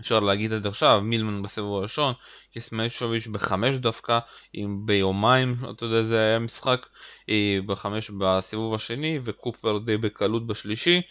[0.00, 2.14] אפשר להגיד עד עכשיו, מילמן בסיבוב הראשון,
[2.54, 4.18] קסמיישוביץ' בחמש דווקא,
[4.54, 6.86] אם ביומיים, אתה יודע, זה היה משחק,
[7.28, 11.02] אה, בחמש בסיבוב השני, וקופר די בקלות בשלישי.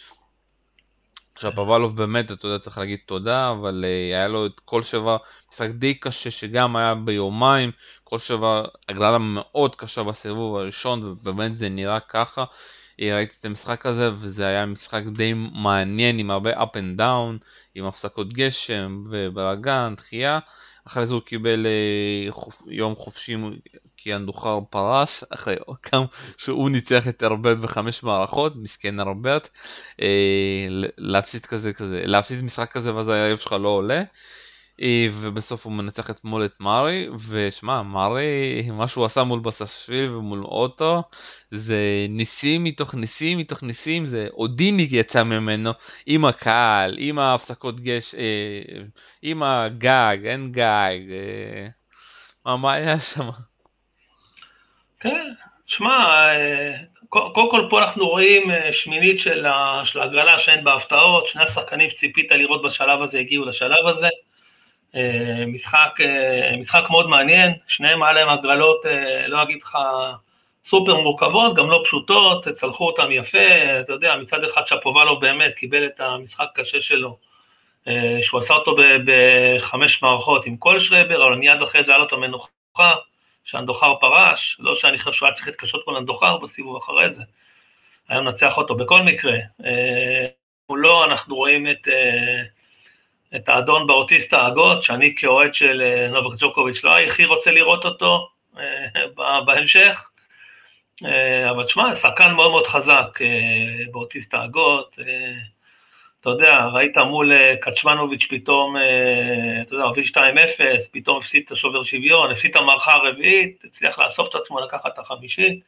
[1.35, 5.17] עכשיו פבלוב באמת, אתה יודע, צריך להגיד תודה, אבל uh, היה לו את כל שבע,
[5.51, 7.71] משחק די קשה שגם היה ביומיים,
[8.03, 12.45] כל שבע הגללה מאוד קשה בסיבוב הראשון, ובאמת זה נראה ככה.
[13.01, 17.85] ראיתי את המשחק הזה וזה היה משחק די מעניין עם הרבה up and down, עם
[17.85, 20.39] הפסקות גשם ובלאגן, דחייה.
[20.87, 22.61] אחרי זה הוא קיבל אה, חופ...
[22.67, 23.35] יום חופשי
[23.97, 26.05] כי הנדוחר פרש, אחרי כמה
[26.37, 29.49] שהוא ניצח את ארברט בחמש מערכות, מסכן ארברט,
[30.01, 34.03] אה, להפסיד כזה כזה, להפסיד משחק כזה ואז הערב שלך לא עולה.
[34.81, 40.43] אה, ובסוף הוא מנצח אתמול את מארי, ושמע, מארי, מה שהוא עשה מול בסשוויל ומול
[40.43, 41.03] אוטו,
[41.51, 45.71] זה ניסים מתוך ניסים מתוך ניסים, זה אודיני יצא ממנו,
[46.05, 48.81] עם הקהל, עם ההפסקות גש, אה,
[49.21, 51.67] עם הגג, אין גג, אה,
[52.45, 53.29] מה, מה היה שם?
[54.99, 55.33] כן,
[55.65, 56.27] שמע,
[57.09, 62.63] קודם כל פה אנחנו רואים שמינית של ההגרלה שאין בה הפתעות, שני השחקנים שציפית לראות
[62.63, 64.07] בשלב הזה הגיעו לשלב הזה.
[64.95, 69.77] אה, משחק, אה, משחק מאוד מעניין, שניהם היה להם הגרלות, אה, לא אגיד לך
[70.65, 75.85] סופר מורכבות, גם לא פשוטות, צלחו אותם יפה, אתה יודע, מצד אחד שפובלוב באמת קיבל
[75.85, 77.17] את המשחק הקשה שלו,
[78.21, 82.13] שהוא עשה אותו בחמש מערכות עם כל שרבר, אבל מיד אחרי זה היה לו את
[82.13, 82.95] המנוחה,
[83.43, 87.23] שהנדוחר פרש, לא שאני חושב שהוא היה צריך להתקשות מול הנדוחר בסיבוב אחרי זה,
[88.09, 89.37] היה מנצח אותו בכל מקרה.
[90.69, 91.87] מולו אנחנו רואים את...
[93.35, 98.29] את האדון באוטיסט האגות, שאני כאוהד של אה, נובק ג'וקוביץ' לא הכי רוצה לראות אותו
[98.57, 100.09] אה, בהמשך,
[101.05, 103.19] אה, אבל תשמע, שחקן מאוד מאוד חזק
[103.91, 104.99] באוטיסט האגות,
[106.21, 108.75] אתה יודע, ראית מול קצ'מנוביץ' פתאום,
[109.61, 110.17] אתה יודע, הוביל 2-0,
[110.91, 114.99] פתאום הפסיד את השובר שוויון, הפסיד את המערכה הרביעית, הצליח לאסוף את עצמו לקחת את
[114.99, 115.63] החמישית.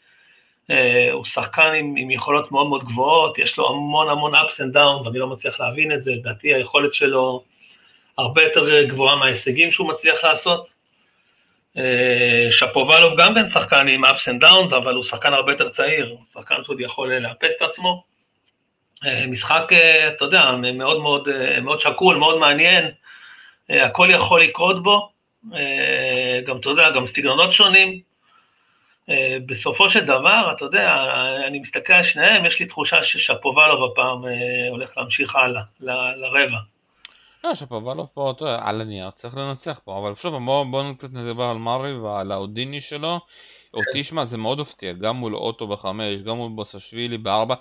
[1.11, 5.09] הוא שחקן עם, עם יכולות מאוד מאוד גבוהות, יש לו המון המון ups and downs,
[5.09, 7.43] אני לא מצליח להבין את זה, לדעתי היכולת שלו
[8.17, 10.73] הרבה יותר גבוהה מההישגים שהוא מצליח לעשות.
[12.51, 16.55] שפובלוב גם כן שחקן עם ups and downs, אבל הוא שחקן הרבה יותר צעיר, שחקן
[16.63, 18.03] שעוד יכול לאפס את עצמו.
[19.27, 19.71] משחק,
[20.07, 21.27] אתה יודע, מאוד מאוד,
[21.61, 22.91] מאוד שקול, מאוד מעניין,
[23.69, 25.09] הכל יכול לקרות בו,
[26.45, 27.99] גם, אתה יודע, גם סגנונות שונים.
[29.45, 30.95] בסופו של דבר, אתה יודע,
[31.47, 34.21] אני מסתכל על שניהם, יש לי תחושה ששפובלוב הפעם
[34.69, 35.61] הולך להמשיך הלאה,
[36.15, 36.57] לרבע.
[37.47, 41.13] לא, שפובלוב פה, אתה יודע, על הנייר צריך לנצח פה, אבל שוב, בואו בוא קצת
[41.13, 43.19] נדבר על מארי ועל האודיני שלו.
[43.73, 47.55] אותי, שמע, זה מאוד הפתיע, גם מול אוטו בחמש, גם מול בוסשווילי בארבע,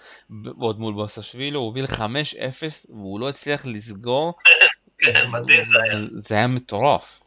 [0.58, 4.34] ועוד מול בוסשווילי הוא הוביל חמש אפס, והוא לא הצליח לסגור.
[4.98, 5.98] כן, מדהים זה היה.
[6.10, 7.20] זה היה מטורף.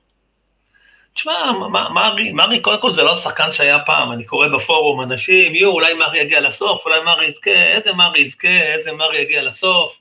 [1.13, 1.52] תשמע,
[1.93, 5.93] מארי, מארי קודם כל זה לא שחקן שהיה פעם, אני קורא בפורום, אנשים, יהיו, אולי
[5.93, 9.98] מארי יגיע לסוף, אולי מארי יזכה, איזה מארי יזכה, איזה מארי יגיע לסוף.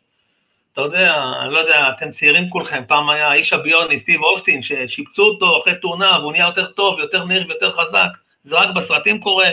[0.78, 5.22] אתה יודע, אני לא יודע, אתם צעירים כולכם, פעם היה האיש הביוני, סטיב אוסטין, ששיפצו
[5.22, 8.08] אותו אחרי תאונה והוא נהיה יותר טוב, יותר מהיר ויותר חזק,
[8.44, 9.50] זה רק בסרטים קורה.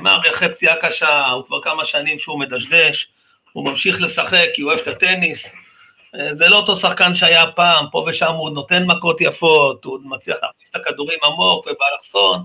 [0.00, 3.08] מארי אחרי פציעה קשה, הוא כבר כמה שנים שהוא מדשדש,
[3.52, 5.56] הוא ממשיך לשחק כי הוא אוהב את הטניס.
[6.32, 10.70] זה לא אותו שחקן שהיה פעם, פה ושם הוא נותן מכות יפות, הוא מצליח להכניס
[10.70, 12.44] את הכדורים עמוק ובאלכסון,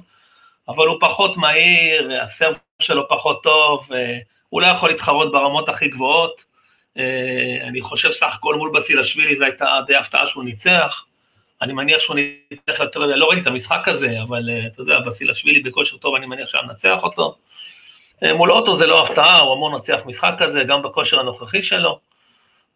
[0.68, 3.90] אבל הוא פחות מהיר, הסרב שלו פחות טוב,
[4.50, 6.53] הוא לא יכול להתחרות ברמות הכי גבוהות.
[7.64, 11.06] אני חושב סך הכל מול בסילשווילי זו הייתה די הפתעה שהוא ניצח.
[11.62, 15.98] אני מניח שהוא ניצח יותר, לא ראיתי את המשחק הזה, אבל אתה יודע, בסילשווילי בכושר
[15.98, 17.38] טוב, אני מניח שהיה מנצח אותו.
[18.22, 22.00] מול אוטו זה לא הפתעה, הוא אמור לנצח משחק כזה, גם בכושר הנוכחי שלו.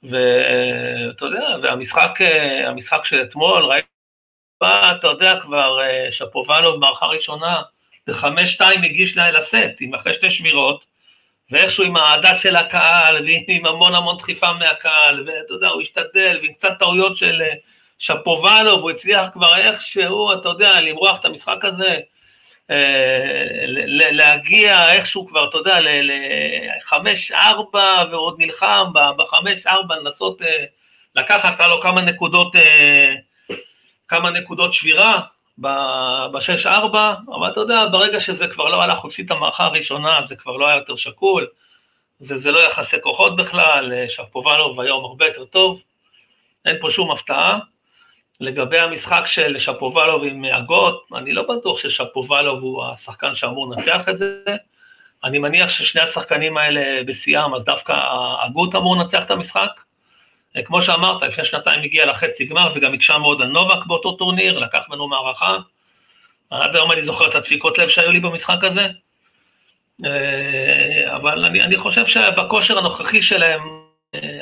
[0.04, 2.20] ואתה יודע, והמשחק
[2.66, 3.88] המשחק של אתמול, ראיתי,
[4.64, 5.78] אתה יודע כבר,
[6.12, 7.62] שפובלוב מערכה ראשונה,
[8.08, 10.86] בחמש שתיים הגיש לה אל הסט, עם אחרי שתי שבירות,
[11.52, 16.54] ואיכשהו עם האהדה של הקהל, ועם המון המון דחיפה מהקהל, ואתה יודע, הוא השתדל, ועם
[16.54, 17.42] קצת טעויות של
[18.00, 21.98] שפובלוב, הוא הצליח כבר איכשהו, אתה יודע, למרוח את המשחק הזה,
[24.12, 28.86] להגיע איכשהו כבר, אתה יודע, לחמש ארבע ועוד נלחם
[29.18, 30.42] בחמש ארבע לנסות
[31.16, 32.54] לקחת לו כמה נקודות,
[34.08, 35.22] כמה נקודות שבירה
[36.34, 40.20] בשש ארבע, אבל אתה יודע, ברגע שזה כבר לא הלך, הוא הפסיד את המערכה הראשונה,
[40.26, 41.48] זה כבר לא היה יותר שקול,
[42.20, 45.82] זה, זה לא יחסי כוחות בכלל, שפובלוב היום הרבה יותר טוב,
[46.66, 47.60] אין פה שום הפתעה.
[48.40, 54.18] לגבי המשחק של שפובלוב עם אגות, אני לא בטוח ששפובלוב הוא השחקן שאמור לנצח את
[54.18, 54.42] זה.
[55.24, 57.94] אני מניח ששני השחקנים האלה בשיאם, אז דווקא
[58.40, 59.82] אגות אמור לנצח את המשחק.
[60.66, 64.86] כמו שאמרת, לפני שנתיים הגיע לחצי גמר וגם הקשה מאוד על נובק באותו טורניר, לקח
[64.90, 65.58] ממנו מערכה.
[66.50, 68.88] עד היום אני זוכר את הדפיקות לב שהיו לי במשחק הזה.
[71.16, 73.62] אבל אני, אני חושב שבכושר הנוכחי שלהם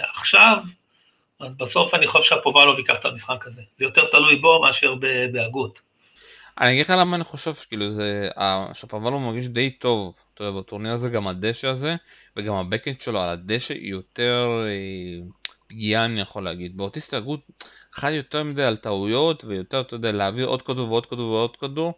[0.09, 0.57] עכשיו,
[1.39, 3.61] אז בסוף אני חושב שהפובלוב ייקח את המשחק הזה.
[3.75, 4.95] זה יותר תלוי בו מאשר
[5.31, 5.79] בהגות.
[6.61, 8.29] אני אגיד לך למה אני חושב שכאילו זה,
[8.73, 11.91] שפובלוב מרגיש די טוב, אתה יודע, בטורניר הזה גם הדשא הזה,
[12.37, 14.65] וגם הבקט שלו על הדשא היא יותר
[15.75, 16.77] פגיעה אני יכול להגיד.
[16.77, 17.39] באוטיסט הגות
[17.93, 21.93] חי יותר מדי על טעויות, ויותר, אתה יודע, להעביר עוד כדור ועוד כדור ועוד כדור.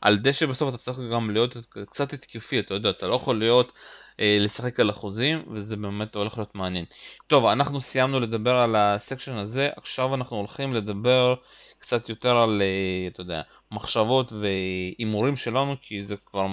[0.00, 1.56] על דשא בסוף אתה צריך גם להיות
[1.90, 3.72] קצת התקפי, אתה יודע, אתה לא יכול להיות
[4.20, 6.84] אה, לשחק על אחוזים, וזה באמת הולך להיות מעניין.
[7.26, 11.34] טוב, אנחנו סיימנו לדבר על הסקשן הזה, עכשיו אנחנו הולכים לדבר
[11.78, 16.46] קצת יותר על, אה, אתה יודע, מחשבות והימורים שלנו, כי זה כבר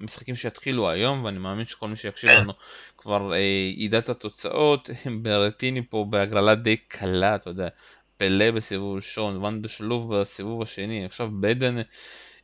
[0.00, 2.36] משחקים שיתחילו היום, ואני מאמין שכל מי שיקשיב כן.
[2.36, 2.52] לנו
[2.98, 3.38] כבר אה,
[3.76, 4.90] ידע את התוצאות.
[5.22, 7.68] ברטיני פה בהגרלה די קלה, אתה יודע,
[8.16, 11.78] פלא בסיבוב ראשון, ואן בשלוב בסיבוב השני, עכשיו בדן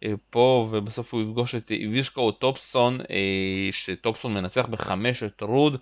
[0.02, 2.98] אה, פה ובסוף הוא יפגוש את איבישקו או טופסון,
[3.72, 5.80] שטופסון מנצח בחמש את רוד.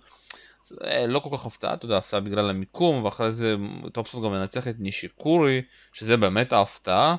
[1.07, 3.55] לא כל כך הפתעה, אתה יודע, הפתעה בגלל המיקום, ואחרי זה
[3.93, 5.61] טופסון גם מנצח את נישיקורי,
[5.93, 7.15] שזה באמת ההפתעה,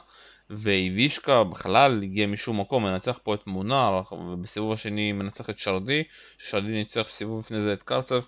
[0.50, 6.02] ואיבישקה בכלל הגיע משום מקום, מנצח פה את מונר, ובסיבוב השני מנצח את שרדי,
[6.38, 8.20] שרדי ניצח סיבוב לפני זה את קרצב,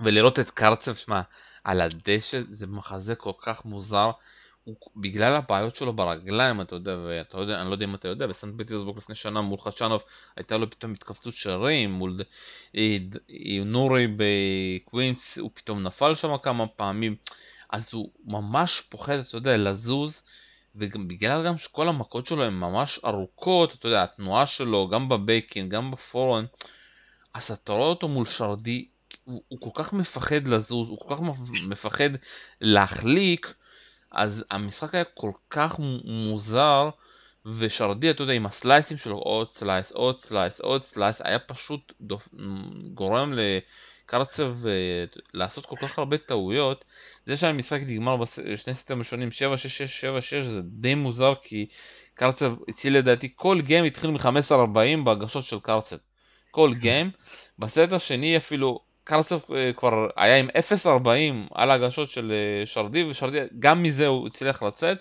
[0.00, 1.20] ולראות את קרצב, שמע,
[1.64, 4.10] על הדשא זה מחזה כל כך מוזר,
[4.64, 8.26] הוא, בגלל הבעיות שלו ברגליים, אתה יודע, ואתה יודע, אני לא יודע אם אתה יודע,
[8.26, 10.02] בסנט פטרסבורג לפני שנה מול חצ'נוב
[10.36, 12.20] הייתה לו פתאום התכווצות שרים, מול
[12.76, 12.96] אה,
[13.64, 17.16] נורי בקווינס, הוא פתאום נפל שם כמה פעמים,
[17.70, 20.22] אז הוא ממש פוחד, אתה יודע, לזוז,
[20.76, 25.14] וגם בגלל גם שכל המכות שלו הן ממש ארוכות, אתה יודע, התנועה שלו, גם ב
[25.14, 26.44] backhand, גם ב forehand,
[27.34, 28.88] אז אתה רואה אותו מול שרדי,
[29.24, 31.20] הוא, הוא כל כך מפחד לזוז, הוא כל כך
[31.68, 32.10] מפחד
[32.60, 33.54] להחליק,
[34.12, 36.90] אז המשחק היה כל כך מוזר,
[37.46, 42.28] ושרדי, אתה יודע, עם הסלייסים שלו, עוד slice, עוד slice, עוד slice, היה פשוט דופ...
[42.94, 46.84] גורם לקרצב אה, לעשות כל כך הרבה טעויות.
[47.26, 51.66] זה שהמשחק נגמר בשני סטים ראשונים 7-6-6-7-6 זה די מוזר כי
[52.14, 55.96] קרצב הציל לדעתי כל game התחיל מ-15-40 בהגשות של קרצב.
[56.50, 57.10] כל game.
[57.58, 60.48] בסט השני אפילו קרצב אה, כבר היה עם
[60.84, 60.88] 0-40
[61.54, 64.98] על ההגשות של אה, שרדי ושרדי גם מזה הוא הצליח לצאת.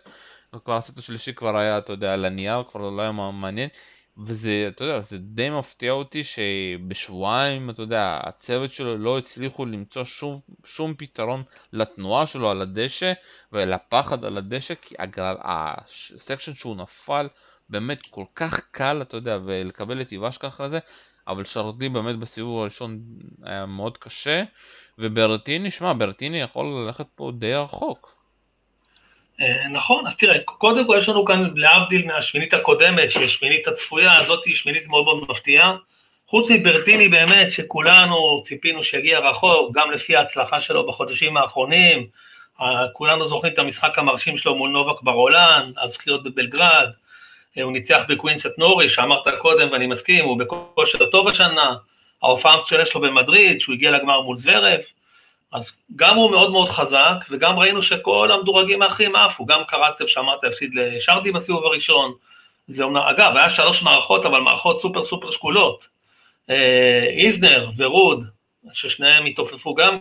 [0.55, 3.69] וכבר הסט השלישי כבר היה אתה יודע על הנייר כבר לא היה מעניין.
[4.17, 10.03] וזה, אתה יודע, זה די מפתיע אותי שבשבועיים, אתה יודע, הצוות שלו לא הצליחו למצוא
[10.03, 13.13] שום, שום פתרון לתנועה שלו על הדשא
[13.51, 17.27] ולפחד על הדשא, כי הגרל, הסקשן שהוא נפל
[17.69, 20.79] באמת כל כך קל, אתה יודע, ולקבל את איבש ככה לזה,
[21.31, 22.99] אבל שרדי באמת בסיבוב הראשון
[23.43, 24.43] היה מאוד קשה,
[24.99, 28.15] וברטיני, שמע, ברטיני יכול ללכת פה די רחוק.
[29.41, 34.23] אה, נכון, אז תראה, קודם כל יש לנו כאן, להבדיל מהשמינית הקודמת, שהיא השמינית הצפויה,
[34.27, 35.75] זאת היא שמינית מאוד מאוד מפתיעה.
[36.27, 42.07] חוץ מברטיני באמת, שכולנו ציפינו שיגיע רחוק, גם לפי ההצלחה שלו בחודשים האחרונים,
[42.93, 46.89] כולנו זוכרים את המשחק המרשים שלו מול נובק ברולאן, הזכיות בבלגרד,
[47.55, 51.75] הוא ניצח בקווינס את נורי, שאמרת קודם ואני מסכים, הוא בכושר טוב השנה,
[52.23, 54.79] ההופעה המצוינת שלו במדריד, שהוא הגיע לגמר מול זוורב,
[55.51, 60.43] אז גם הוא מאוד מאוד חזק, וגם ראינו שכל המדורגים האחרים עפו, גם קרצב שאמרת
[60.43, 62.13] הפסיד לשרדי בסיבוב הראשון,
[62.67, 65.87] זה אומנם, אגב, היה שלוש מערכות, אבל מערכות סופר סופר שקולות,
[66.49, 68.25] אה, איזנר ורוד,
[68.73, 69.97] ששניהם התעופפו גם,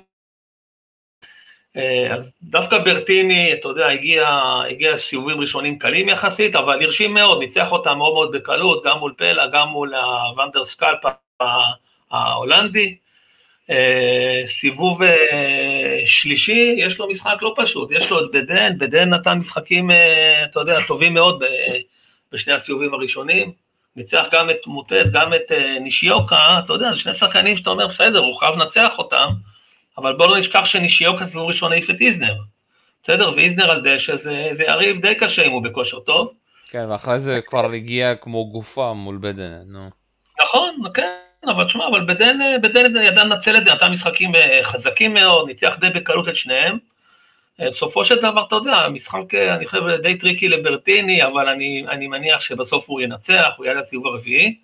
[2.10, 7.72] אז דווקא ברטיני, אתה יודע, הגיע, הגיע סיבובים ראשונים קלים יחסית, אבל הרשים מאוד, ניצח
[7.72, 11.08] אותם מאוד מאוד בקלות, גם מול פלה, גם מול הוונדר סקלפה
[12.10, 12.96] ההולנדי,
[13.70, 19.38] אה, סיבוב אה, שלישי, יש לו משחק לא פשוט, יש לו את בדן, בדן נתן
[19.38, 21.42] משחקים, אה, אתה יודע, טובים מאוד
[22.32, 23.52] בשני הסיבובים הראשונים,
[23.96, 28.34] ניצח גם את מוטט, גם את נישיוקה, אתה יודע, שני שחקנים שאתה אומר, בסדר, הוא
[28.34, 29.28] חייב לנצח אותם,
[29.98, 32.34] אבל בואו לא נשכח שנישיוקה סיבוב ראשון העיף את איזנר,
[33.02, 36.32] בסדר, ואיזנר על דשא זה, זה יריב די קשה אם הוא בכושר טוב.
[36.70, 39.90] כן, ואחרי זה כבר הגיע כמו גופה מול בדן, נו.
[40.42, 41.08] נכון, כן.
[41.46, 45.76] אבל תשמע, אבל בדן, בדן ידע לנצל את זה, נתן משחקים אה, חזקים מאוד, ניצח
[45.80, 46.78] די בקלות את שניהם.
[47.60, 51.84] אה, בסופו של דבר, אתה יודע, המשחק, אה, אני חושב, די tricky לברטיני, אבל אני,
[51.88, 54.56] אני מניח שבסוף הוא ינצח, הוא יעלה לסיבוב הרביעי.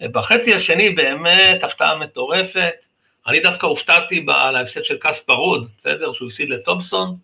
[0.00, 2.85] בחצי השני באמת הפתעה מטורפת.
[3.28, 6.12] אני דווקא הופתעתי על ההפסד של קספר רוד, בסדר?
[6.12, 7.16] שהוא הפסיד לטומפסון.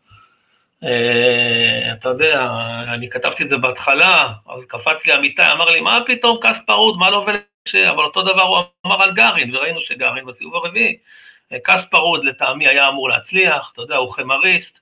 [1.92, 2.48] אתה יודע,
[2.94, 6.96] אני כתבתי את זה בהתחלה, אז קפץ לי אמיתי, אמר לי, מה פתאום קספר רוד,
[6.96, 7.34] מה לא עובד?
[7.64, 7.74] ש...
[7.74, 10.96] אבל אותו דבר הוא אמר על גארין, וראינו שגארין בסיבוב הרביעי,
[11.52, 14.80] אה, קספר רוד לטעמי היה אמור להצליח, אתה יודע, הוא חימריסט,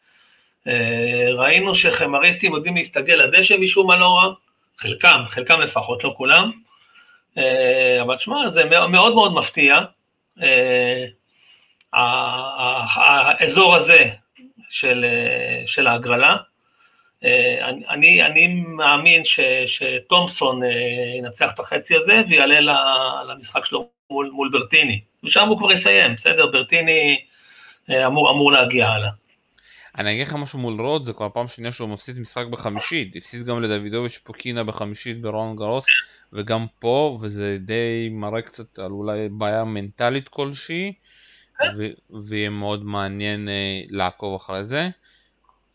[0.67, 4.33] אה, ראינו שחימריסטים יודעים להסתגל לדשא משום מה לא רע,
[4.79, 6.51] חלקם, חלקם לפחות, לא כולם,
[7.39, 9.81] אה, אבל תשמע, זה מאוד מאוד מפתיע,
[11.93, 14.11] האזור הזה
[14.71, 15.05] של,
[15.67, 16.37] של ההגרלה,
[17.25, 20.69] אה, אני, אני מאמין ש, שתומפסון אה,
[21.19, 22.61] ינצח את החצי הזה ויעלה
[23.29, 26.47] למשחק שלו מול, מול ברטיני, ושם הוא כבר יסיים, בסדר?
[26.47, 27.21] ברטיני
[27.91, 29.11] אה, אמור, אמור להגיע הלאה.
[30.01, 33.47] אני אגיד לך משהו מול רוד, זה כבר פעם שנייה שהוא מפסיד משחק בחמישית, הפסיד
[33.47, 35.85] גם לדוידוביץ' פוקינה בחמישית ברון גרוס,
[36.33, 40.93] וגם פה, וזה די מראה קצת על אולי בעיה מנטלית כלשהי,
[41.59, 41.65] כן.
[42.29, 43.49] ויהיה מאוד מעניין
[43.91, 44.89] לעקוב אחרי זה.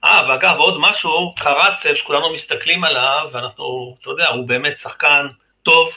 [0.04, 5.28] אה, ואגב, עוד משהו, קרצב, שכולנו מסתכלים עליו, ואנחנו, אתה יודע, הוא באמת שחקן
[5.64, 5.90] טוב,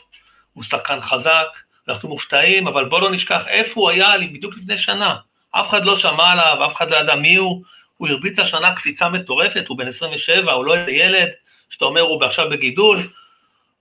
[0.52, 1.48] הוא שחקן חזק,
[1.88, 5.16] אנחנו מופתעים, אבל בוא לא נשכח איפה הוא היה בדיוק לפני שנה.
[5.50, 7.62] אף אחד לא שמע עליו, אף אחד לא ידע מי הוא,
[7.98, 11.28] הוא הרביץ השנה קפיצה מטורפת, הוא בן 27, הוא לא איזה ילד,
[11.70, 12.98] שאתה אומר הוא עכשיו בגידול,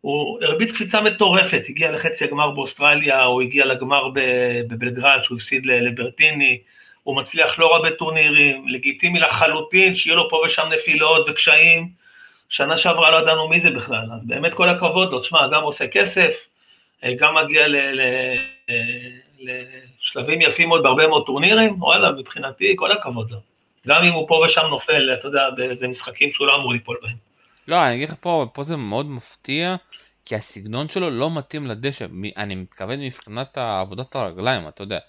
[0.01, 4.09] הוא הרביץ קפיצה מטורפת, הגיע לחצי הגמר באוסטרליה, הוא הגיע לגמר
[4.67, 6.59] בבלגרד, שהוא הפסיד לברטיני,
[7.03, 11.89] הוא מצליח לא רע בטורנירים, לגיטימי לחלוטין, שיהיו לו פה ושם נפילות וקשיים.
[12.49, 15.87] שנה שעברה לא ידענו מי זה בכלל, אז באמת כל הכבוד לו, תשמע, גם עושה
[15.87, 16.47] כסף,
[17.03, 18.01] אה, גם מגיע ל, ל,
[19.39, 23.37] לשלבים יפים מאוד בהרבה מאוד טורנירים, וואלה, מבחינתי כל הכבוד לו.
[23.87, 27.15] גם אם הוא פה ושם נופל, אתה יודע, באיזה משחקים שהוא לא אמור ליפול בהם.
[27.67, 29.75] לא, אני אגיד לך פה, פה זה מאוד מפתיע,
[30.25, 32.05] כי הסגנון שלו לא מתאים לדשא,
[32.37, 34.99] אני מתכוון מבחינת עבודת הרגליים, אתה יודע.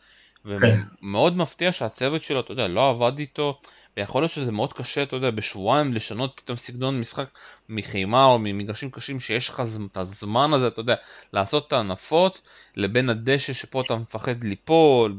[0.44, 3.60] ומאוד מפתיע שהצוות שלו, אתה יודע, לא עבד איתו,
[3.98, 7.28] ויכול להיות שזה מאוד קשה, אתה יודע, בשבועיים לשנות פתאום סגנון משחק
[7.68, 10.94] מחימה או ממגרשים קשים שיש לך את הזמן הזה, אתה יודע,
[11.32, 12.40] לעשות את התנופות,
[12.76, 15.14] לבין הדשא שפה אתה מפחד ליפול,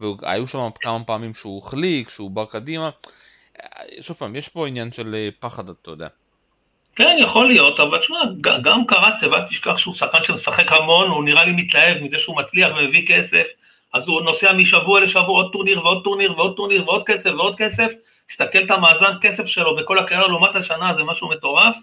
[0.00, 2.90] והיו שם כמה פעמים שהוא החליק, שהוא בא קדימה.
[4.00, 6.08] שוב פעם, יש פה עניין של אה, פחד, אתה יודע.
[6.96, 11.44] כן, יכול להיות, אבל תשמע, גם קרצב, אל תשכח שהוא שחקן שמשחק המון, הוא נראה
[11.44, 13.44] לי מתלהב מזה שהוא מצליח ומביא כסף.
[13.94, 17.92] אז הוא נוסע משבוע לשבוע עוד טורניר ועוד טורניר ועוד טורניר ועוד כסף ועוד כסף,
[18.30, 21.76] תסתכל את המאזן כסף שלו בכל הקריירה לעומת השנה, זה משהו מטורף.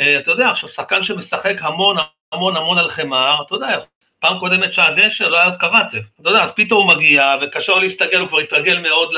[0.00, 1.96] אה, אתה יודע, עכשיו שחקן שמשחק המון
[2.32, 3.78] המון המון על חמר, אתה יודע,
[4.20, 8.20] פעם קודמת שהדשא לא היה קרצב, אתה יודע, אז פתאום הוא מגיע וקשה לו להסתגל,
[8.20, 9.12] הוא כבר התרגל מאוד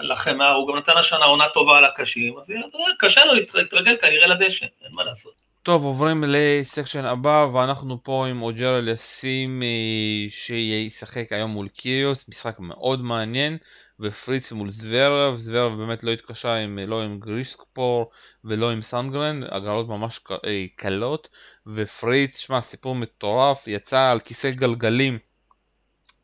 [0.00, 3.96] לחמר, הוא גם נתן השנה עונה טובה על הקשים, אז אתה יודע, קשה לו להתרגל
[4.00, 5.32] כנראה לדשא, אין מה לעשות.
[5.62, 12.56] טוב, עוברים לסקשן הבא, ואנחנו פה עם אוג'ר אליסים אה, שישחק היום מול קיריוס, משחק
[12.58, 13.58] מאוד מעניין.
[14.00, 18.10] ופריץ מול זוורב, זוורב באמת לא התקשה עם, לא עם גריסקפור
[18.44, 21.28] ולא עם סנגרן, הגרלות ממש אה, קלות,
[21.66, 25.18] ופריץ, שמע, סיפור מטורף, יצא על כיסא גלגלים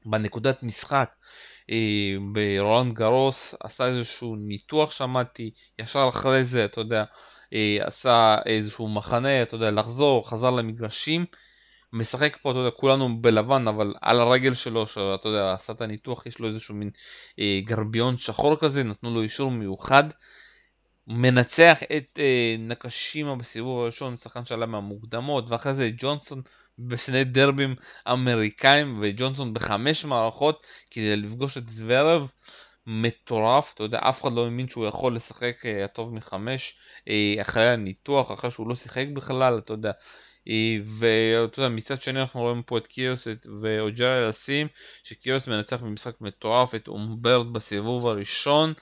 [0.07, 1.11] בנקודת משחק
[1.70, 7.05] אה, ברולנד גרוס, עשה איזשהו ניתוח שמעתי, ישר אחרי זה, אתה יודע,
[7.53, 11.27] אה, עשה איזשהו מחנה, אתה יודע, לחזור, חזר למגרשים,
[11.97, 16.27] משחק פה, אתה יודע, כולנו בלבן, אבל על הרגל שלו, שאתה יודע, עשה את הניתוח,
[16.27, 16.91] יש לו איזשהו מין
[17.41, 20.05] אה, גרביון שחור כזה, נתנו לו אישור מיוחד.
[21.07, 26.43] מנצח את אה, נקשימה בסיבוב הראשון, שחקן שעלה מהמוקדמות, ואחרי זה ג'ונסון
[26.79, 27.75] בשני דרבים
[28.13, 32.31] אמריקאים, וג'ונסון בחמש מערכות כדי לפגוש את זוורב.
[32.87, 37.69] מטורף, אתה יודע, אף אחד לא האמין שהוא יכול לשחק uh, הטוב מחמש uh, אחרי
[37.69, 39.95] הניתוח, אחרי שהוא לא שיחק בכלל, אתה יודע, אה,
[41.01, 43.29] ואתה יודע, מצד שני אנחנו רואים פה את קיוס
[43.63, 44.67] ואוג'ריה לסים,
[45.05, 48.73] שקיוס מנצח במשחק מטורף את אומברט בסיבוב הראשון,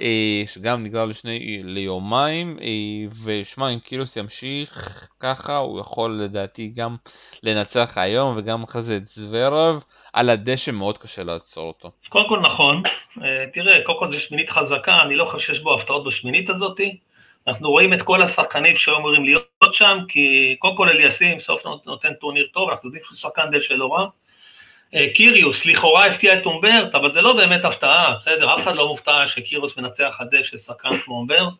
[0.00, 6.96] אה, שגם נגרר לשני, ליומיים, אה, ושמע, אם קיוס ימשיך ככה, הוא יכול לדעתי גם
[7.42, 9.82] לנצח היום, וגם אחרי זה את זוורב,
[10.12, 11.90] על הדשא מאוד קשה לעצור אותו.
[12.08, 12.82] קודם כל נכון,
[13.52, 16.98] תראה, קודם כל זה שמינית חזקה, אני לא חושב שיש בו הפתעות בשמינית הזאתי.
[17.48, 22.14] אנחנו רואים את כל השחקנים שהיו אמורים להיות שם, כי קודם כל אליסים סוף נותן
[22.14, 24.06] טורניר טוב, אנחנו יודעים שהוא שחקן דשא לא רע.
[24.94, 28.88] אה, קיריוס לכאורה הפתיע את אומברט, אבל זה לא באמת הפתעה, בסדר, אף אחד לא
[28.88, 31.52] מופתע שקיריוס מנצח על דשא שחקן כמו אומברט.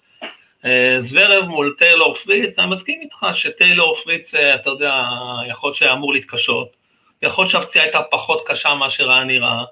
[0.65, 5.05] אה, זוורב מול טיילור פריץ, אני מסכים איתך שטיילור פריץ, אה, אתה יודע,
[5.49, 6.77] יכול להיות שהיה אמור להתקשות,
[7.23, 9.65] יכול להיות שהפציעה הייתה פחות קשה מאשר היה נראה.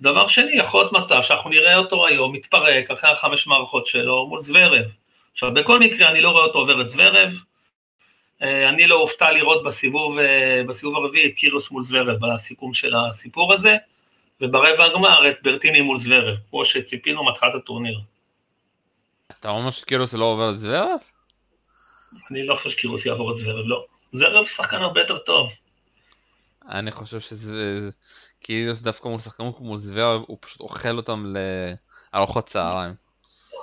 [0.00, 4.40] דבר שני, יכול להיות מצב שאנחנו נראה אותו היום מתפרק אחרי החמש מערכות שלו מול
[4.40, 4.84] זוורב.
[5.32, 7.32] עכשיו, בכל מקרה אני לא רואה אותו עובר את זוורב,
[8.42, 13.54] אני לא אופתע לראות בסיבוב, אה, בסיבוב הרביעי את קירוס מול זוורב בסיכום של הסיפור
[13.54, 13.76] הזה,
[14.40, 18.00] וברבע הגמר את ברטיני מול זוורב, כמו שציפינו מתחילת הטורניר.
[19.40, 20.98] אתה אומר שקירוס לא עובר את זוורב?
[22.30, 23.84] אני לא חושב שקירוס יעבור את זוורב, לא.
[24.12, 25.50] זוורב שחקן הרבה יותר טוב.
[26.68, 27.90] אני חושב שזה...
[28.40, 31.34] קירוס דווקא מול שחקנים כמו זוורב, הוא פשוט אוכל אותם
[32.12, 32.94] לארוחות צהריים.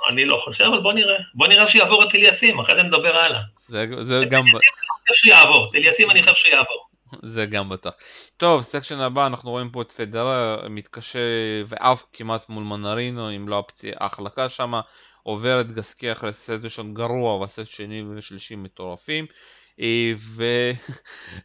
[0.10, 1.16] אני לא חושב, אבל בוא נראה.
[1.34, 3.42] בוא נראה שיעבור את אליאסים, אחרי זה נדבר הלאה.
[3.68, 4.42] זה, זה גם...
[4.42, 6.88] אליסים אני חושב שיעבור, את אליאסים אני חושב שיעבור.
[7.22, 7.90] זה גם בטח.
[8.38, 11.20] טוב, section הבא, אנחנו רואים פה את פדרר מתקשה
[11.68, 13.64] ואף כמעט מול מנרינו, אם לא
[14.00, 14.82] ההחלקה שמה,
[15.24, 19.26] עובר את גסקה אחרי סט ראשון גרוע והסט שני ושלישי מטורפים.
[19.80, 20.14] אה,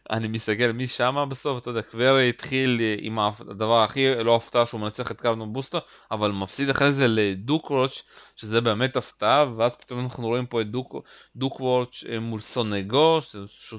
[0.09, 5.11] ואני מסתכל משם בסוף, אתה יודע, קוורי התחיל עם הדבר הכי לא הפתעה שהוא מנצח
[5.11, 5.79] את קרניו בוסטה,
[6.11, 8.03] אבל מפסיד אחרי זה לדוקרוץ',
[8.35, 10.95] שזה באמת הפתעה, ואז פתאום אנחנו רואים פה את דוק,
[11.35, 13.19] דוקרוץ' אה, מול סונגו,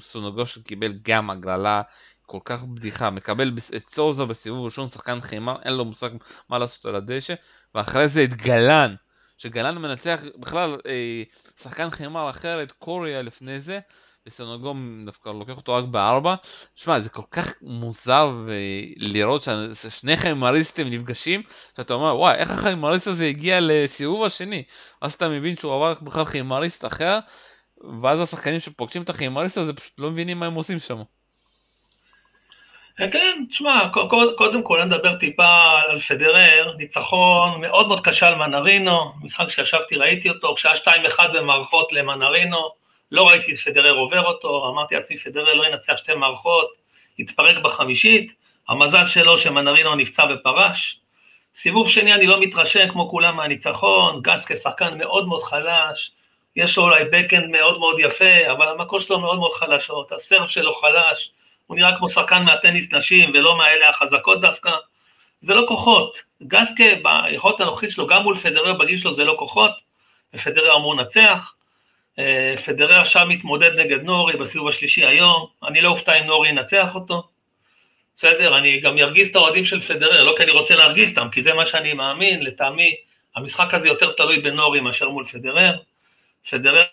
[0.01, 1.83] סונגו שקיבל גם הגרלה
[2.27, 6.11] כל כך בדיחה, מקבל את סוזה בסיבוב ראשון, שחקן חימה, אין לו מושג
[6.49, 7.35] מה לעשות על הדשא,
[7.75, 8.95] ואחרי זה את גלן,
[9.39, 11.23] שגלן מנצח בכלל אה,
[11.63, 12.31] שחקן חימר
[12.63, 13.81] את קוריה לפני זה,
[14.27, 16.35] וסנוגום דווקא לוקח אותו רק בארבע.
[16.75, 18.31] שמע, זה כל כך מוזר
[18.97, 21.43] לראות ששני חיימריסטים נפגשים,
[21.77, 24.63] שאתה אומר, וואי, איך החיימריסט הזה הגיע לסיבוב השני?
[25.01, 27.19] אז אתה מבין שהוא עבר בכלל חיימריסט אחר,
[28.03, 31.03] ואז השחקנים שפוגשים את החיימריסט הזה פשוט לא מבינים מה הם עושים שם.
[32.97, 33.89] כן, תשמע,
[34.37, 40.31] קודם כל נדבר טיפה על פדרר, ניצחון מאוד מאוד קשה על מנרינו, משחק שישבתי ראיתי
[40.31, 40.79] אותו, כשהיה 2-1
[41.35, 42.80] במערכות למנרינו,
[43.13, 46.71] לא ראיתי את פדרר עובר אותו, אמרתי לעצמי, פדרר לא ינצח שתי מערכות,
[47.19, 48.33] יתפרק בחמישית,
[48.69, 51.01] המזל שלו שמנרינו נפצע ופרש.
[51.55, 56.11] סיבוב שני אני לא מתרשם כמו כולם מהניצחון, גץ כשחקן מאוד מאוד חלש,
[56.57, 60.73] יש לו אולי בקאנד מאוד מאוד יפה, אבל המקור שלו מאוד מאוד חלשות, הסרף שלו
[60.73, 61.33] חלש,
[61.67, 64.71] הוא נראה כמו שחקן מהטניס נשים ולא מהאלה החזקות דווקא,
[65.41, 66.19] זה לא כוחות.
[66.43, 69.71] גסקה ביכולת הנוכחית שלו, גם מול פדרר בגיל שלו זה לא כוחות,
[70.35, 71.55] ופדרר אמור לנצח.
[72.21, 76.95] אה, פדרר עכשיו מתמודד נגד נורי בסיבוב השלישי היום, אני לא אופתע אם נורי ינצח
[76.95, 77.29] אותו.
[78.17, 81.43] בסדר, אני גם ארגיז את האוהדים של פדרר, לא כי אני רוצה להרגיז אותם, כי
[81.43, 82.95] זה מה שאני מאמין, לטעמי,
[83.37, 85.77] המשחק הזה יותר תלוי בנורי מאשר מול פדרר.
[86.51, 86.85] פדרר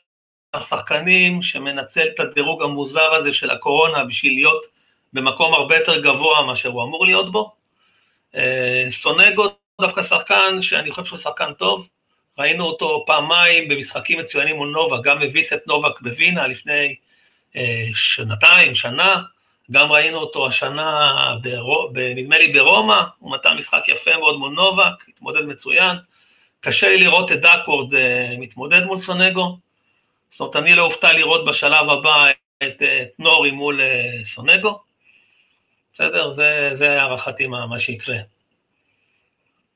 [0.54, 4.66] השחקנים שמנצל את הדירוג המוזר הזה של הקורונה בשביל להיות
[5.14, 7.52] במקום הרבה יותר גבוה מאשר הוא אמור להיות בו.
[8.36, 9.48] אה, סונגו
[9.82, 11.88] דווקא שחקן שאני חושב שהוא שחקן טוב,
[12.38, 16.96] ראינו אותו פעמיים במשחקים מצוינים מול נובק, גם הביס את נובק בווינה לפני
[17.56, 19.22] אה, שנתיים, שנה,
[19.72, 21.14] גם ראינו אותו השנה,
[22.16, 25.98] נדמה לי ברומא, הוא נתן משחק יפה מאוד מול נובק, התמודד מצוין.
[26.62, 29.58] קשה לי לראות את דאקוורד אה, מתמודד מול סונגו,
[30.30, 32.30] זאת אומרת, אני לא אופתע לראות בשלב הבא
[32.64, 34.80] את, את נורי מול אה, סונגו.
[35.94, 36.32] בסדר?
[36.32, 38.18] זה, זה הערכתי מה, מה שיקרה.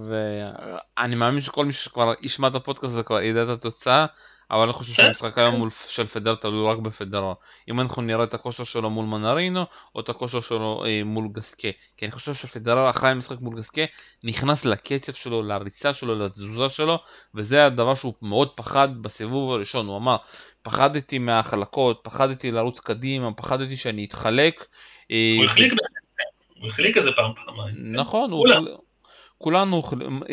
[0.09, 4.05] ואני מאמין שכל מי שכבר ישמע את הפודקאסט הזה כבר ידע את התוצאה,
[4.51, 7.33] אבל אני חושב שהמשחק היום מול של פדר תלוי רק בפדרר.
[7.69, 9.63] אם אנחנו נראה את הכושר שלו מול מנרינו,
[9.95, 11.67] או את הכושר שלו אה, מול גסקה.
[11.97, 13.81] כי אני חושב שפדרר אחרי המשחק מול גסקה,
[14.23, 16.99] נכנס לקצב שלו, לריצה שלו, לתזוזה שלו,
[17.35, 19.87] וזה הדבר שהוא מאוד פחד בסיבוב הראשון.
[19.87, 20.17] הוא אמר,
[20.63, 24.65] פחדתי מהחלקות, פחדתי לרוץ קדימה, פחדתי שאני אתחלק.
[25.11, 25.73] אה, הוא החליק
[26.59, 27.75] הוא החליק פעם פעמיים.
[27.77, 28.47] נכון, הוא...
[29.41, 29.81] כולנו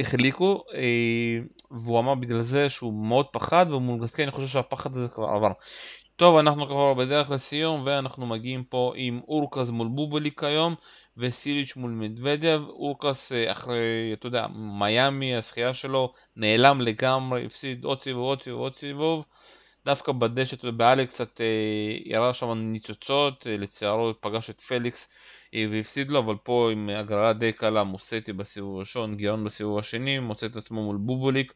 [0.00, 1.38] החליקו, אה,
[1.70, 5.52] והוא אמר בגלל זה שהוא מאוד פחד, ומול גסקי אני חושב שהפחד הזה כבר עבר.
[6.16, 10.74] טוב, אנחנו כבר בדרך לסיום, ואנחנו מגיעים פה עם אורקס מול בובליק היום,
[11.16, 12.61] וסיליץ' מול מדוודב.
[12.68, 18.61] אורקס אה, אחרי, אתה יודע, מיאמי, הזכייה שלו, נעלם לגמרי, הפסיד עוד סיבוב, עוד סיבוב,
[18.61, 19.24] עוד סיבוב.
[19.84, 21.46] דווקא בדשת ובאלכס קצת אה,
[22.04, 25.09] ירה שם ניצוצות, לצערו פגש את פליקס
[25.70, 30.46] והפסיד לו, אבל פה עם הגרלה די קלה, מוסטי בסיבוב הראשון, גיון בסיבוב השני, מוצא
[30.46, 31.53] את עצמו מול בובוליק,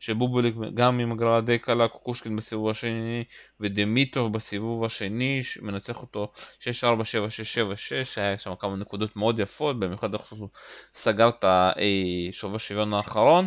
[0.00, 3.24] שבובוליק גם עם הגרלה די קלה, קוקושקין בסיבוב השני,
[3.60, 6.64] ודמיטוב בסיבוב השני, מנצח אותו 6-4-7-6-7-6,
[8.16, 10.48] היה שם כמה נקודות מאוד יפות, במיוחד חושב שהוא
[10.94, 13.46] סגר את השובר שוויון האחרון.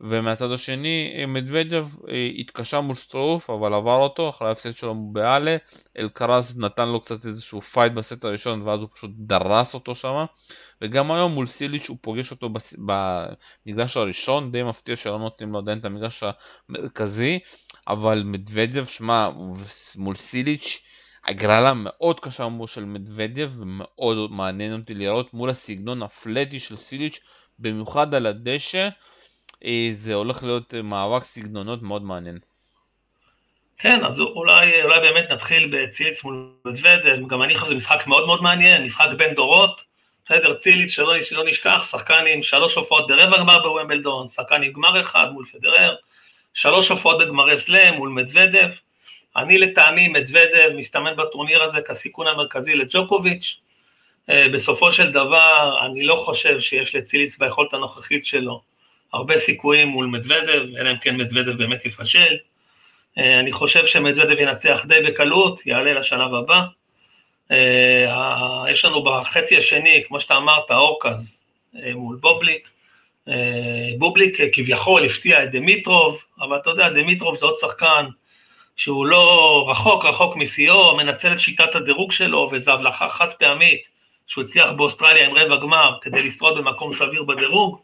[0.00, 5.56] ומהצד השני מדוודב אה, התקשה מול סטרוף אבל עבר אותו אחרי ההפסד שלו בהאלה,
[5.98, 10.24] אלקרז נתן לו קצת איזשהו fight בסט הראשון ואז הוא פשוט דרס אותו שם.
[10.82, 15.78] וגם היום מול סיליץ' הוא פוגש אותו במגרש הראשון די מפתיע שלא נותנים לו עדיין
[15.78, 16.22] את המגרש
[16.68, 17.38] המרכזי.
[17.88, 19.28] אבל מדוודב שמע
[19.96, 20.82] מול סיליץ'
[21.26, 27.20] הגרלה מאוד קשה מול של מדוודב ומאוד מעניין אותי לראות מול הסגנון הפלטי של סיליץ'
[27.58, 28.78] במיוחד על הדשא.
[28.78, 28.88] אה,
[29.94, 32.38] זה הולך להיות אה, מאבק סגנונות מאוד מעניין.
[33.78, 38.26] כן, אז אולי, אולי באמת נתחיל בציליץ מול מדוודל, גם אני חושב שזה משחק מאוד
[38.26, 39.80] מאוד מעניין, משחק בין דורות,
[40.24, 45.00] בסדר, ציליץ, שלא, שלא נשכח, שחקן עם שלוש הופעות ברבע גמר בוומבלדון, שחקן עם גמר
[45.00, 45.94] אחד מול פדרר,
[46.54, 48.68] שלוש הופעות בגמרי סלאם מול מדוודב,
[49.36, 53.60] אני לטעמי מדוודב מסתמן בטורניר הזה כסיכון המרכזי לג'וקוביץ',
[54.30, 58.69] אה, בסופו של דבר אני לא חושב שיש לציליץ ביכולת הנוכחית שלו
[59.12, 62.36] הרבה סיכויים מול מדוודב, אלא אם כן מדוודב באמת יפשל.
[63.18, 66.64] אה, אני חושב שמדוודב ינצח די בקלות, יעלה לשלב הבא.
[67.50, 71.42] אה, יש לנו בחצי השני, כמו שאתה אמרת, אורקז
[71.76, 72.68] אה, מול בובליק.
[73.98, 78.06] בובליק כביכול הפתיע את דמיטרוב, אבל אתה יודע, דמיטרוב זה עוד שחקן
[78.76, 83.82] שהוא לא רחוק רחוק משיאו, מנצל את שיטת הדירוג שלו, וזו הבלחה חד פעמית
[84.26, 87.80] שהוא הצליח באוסטרליה עם רבע גמר כדי לשרוד במקום סביר בדירוג.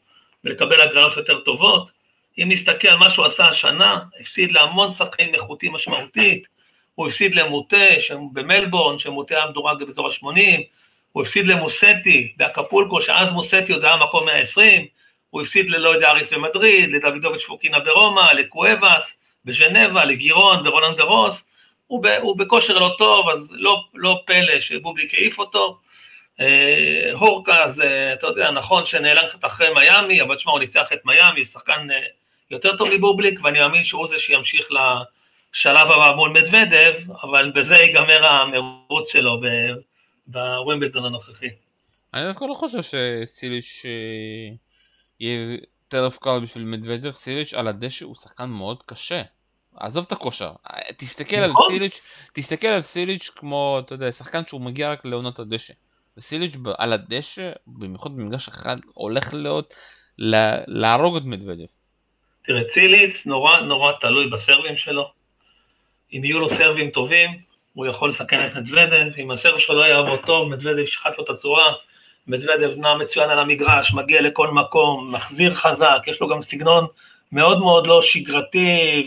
[0.46, 1.90] ולקבל הגרלות יותר טובות.
[2.38, 6.46] אם נסתכל על מה שהוא עשה השנה, הפסיד להמון שחקנים איכותיים משמעותית,
[6.94, 7.86] הוא הפסיד למוטה
[8.32, 10.60] במלבורן, שמוטה היה מדורג באזור ה-80,
[11.12, 14.86] הוא הפסיד למוסטי באקפולקו, שאז מוסטי עוד היה מקום 120,
[15.30, 21.44] הוא הפסיד ללא יודע אריס במדריד, לדוידוביץ' פוקינה ברומא, לקואבס, בז'נבה, לגירון, ברולנד גרוס,
[21.86, 25.78] הוא, ב, הוא בכושר לא טוב, אז לא, לא פלא שבובליק העיף אותו,
[27.12, 31.44] הורקה זה, אתה יודע, נכון שנעלם קצת אחרי מיאמי, אבל תשמע, הוא ניצח את מיאמי,
[31.44, 32.00] שחקן אה,
[32.50, 38.26] יותר טוב מבובליק, ואני מאמין שהוא זה שימשיך לשלב הבא מול מדוודב, אבל בזה ייגמר
[38.26, 39.40] המרוץ שלו
[40.26, 41.48] בווימבלדון הנוכחי.
[42.14, 44.54] אני דווקא לא חושב שסיליש אה,
[45.20, 45.56] יהיה
[45.88, 49.22] טרף קל בשביל מדוודב, סיליש על הדשא הוא שחקן מאוד קשה.
[49.76, 50.52] עזוב את הכושר,
[50.96, 51.72] תסתכל על נכון.
[51.72, 52.00] סיליץ',
[52.32, 55.72] תסתכל על סיליץ' כמו, אתה יודע, שחקן שהוא מגיע רק לעונות הדשא.
[56.18, 59.74] וסיליץ' על הדשא, במיוחד במגרש אחד, הולך להיות
[60.66, 61.64] להרוג את מדוודב.
[62.44, 65.10] תראה, ציליץ נורא נורא תלוי בסרבים שלו.
[66.12, 67.30] אם יהיו לו סרבים טובים,
[67.74, 71.30] הוא יכול לסכן את מדוודב, אם הסרב שלו לא יעבוד טוב, מדוודב ישחט לו את
[71.30, 71.72] הצורה,
[72.26, 76.86] מדוודב נע מצוין על המגרש, מגיע לכל מקום, מחזיר חזק, יש לו גם סגנון
[77.32, 79.06] מאוד מאוד לא שגרתי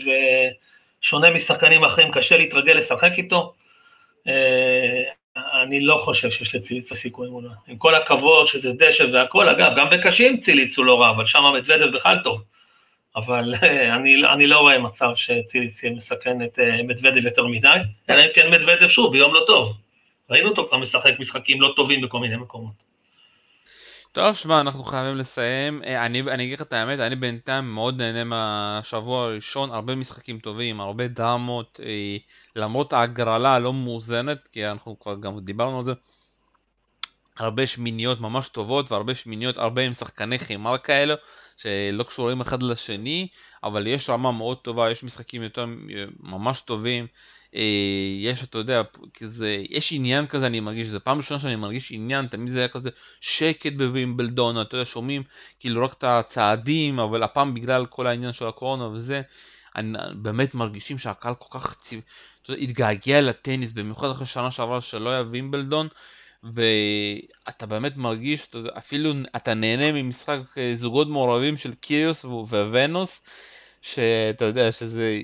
[1.00, 3.54] ושונה משחקנים אחרים, קשה להתרגל לשחק איתו.
[5.52, 7.50] אה, אני לא חושב שיש לציליץ סיכוי מולו.
[7.68, 11.42] עם כל הכבוד שזה דשא והכל, אגב, גם בקשים ציליץ הוא לא רע, אבל שם
[11.54, 12.42] מדוודב בכלל טוב.
[13.16, 13.54] אבל
[13.96, 17.68] אני, אני לא רואה מצב שציליץ מסכן את אה, מדוודב יותר מדי,
[18.10, 19.76] אלא אם כן מדוודב שוב ביום לא טוב.
[20.30, 22.89] ראינו אותו כבר משחק משחקים לא טובים בכל מיני מקומות.
[24.12, 25.82] טוב, שמע, אנחנו חייבים לסיים.
[25.84, 30.80] אה, אני, אגיד לך את האמת, אני בינתיים מאוד נהנה מהשבוע הראשון, הרבה משחקים טובים,
[30.80, 32.16] הרבה דרמות, אה,
[32.56, 35.92] למרות ההגרלה הלא מאוזנת, כי אנחנו כבר גם דיברנו על זה.
[37.38, 41.14] הרבה שמיניות ממש טובות והרבה שמיניות, הרבה עם שחקני חימר כאלו
[41.56, 43.28] שלא קשורים אחד לשני,
[43.64, 45.66] אבל יש רמה מאוד טובה, יש משחקים יותר
[46.20, 47.06] ממש טובים.
[47.54, 48.82] אה, יש, אתה יודע,
[49.14, 52.68] כזה, יש עניין כזה, אני מרגיש, זו פעם ראשונה שאני מרגיש עניין, תמיד זה היה
[52.68, 52.90] כזה
[53.20, 55.22] שקט בווימבלדון, אתה יודע, שומעים
[55.60, 59.22] כאילו רק את הצעדים, אבל הפעם בגלל כל העניין של הקורונה וזה,
[59.76, 61.76] אני, באמת מרגישים שהקהל כל כך
[62.42, 65.88] אתה יודע, התגעגע לטניס, במיוחד אחרי שנה שעברה שלא היה וימבלדון,
[66.42, 73.22] ואתה באמת מרגיש, אתה יודע, אפילו אתה נהנה ממשחק אה, זוגות מעורבים של קיריוס וונוס,
[73.82, 75.20] שאתה יודע שזה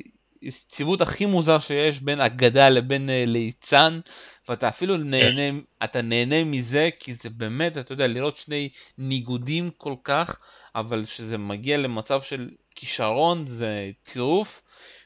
[0.49, 4.01] הציוות הכי מוזר שיש בין אגדה לבין uh, ליצן,
[4.49, 4.97] ואתה אפילו.
[4.97, 8.69] נהנה, אתה נהנה מזה, כי זה באמת, אתה יודע, לראות שני
[8.99, 10.39] ניגודים כל כך,
[10.75, 14.63] אבל שזה מגיע למצב של כישרון, זה טירוף,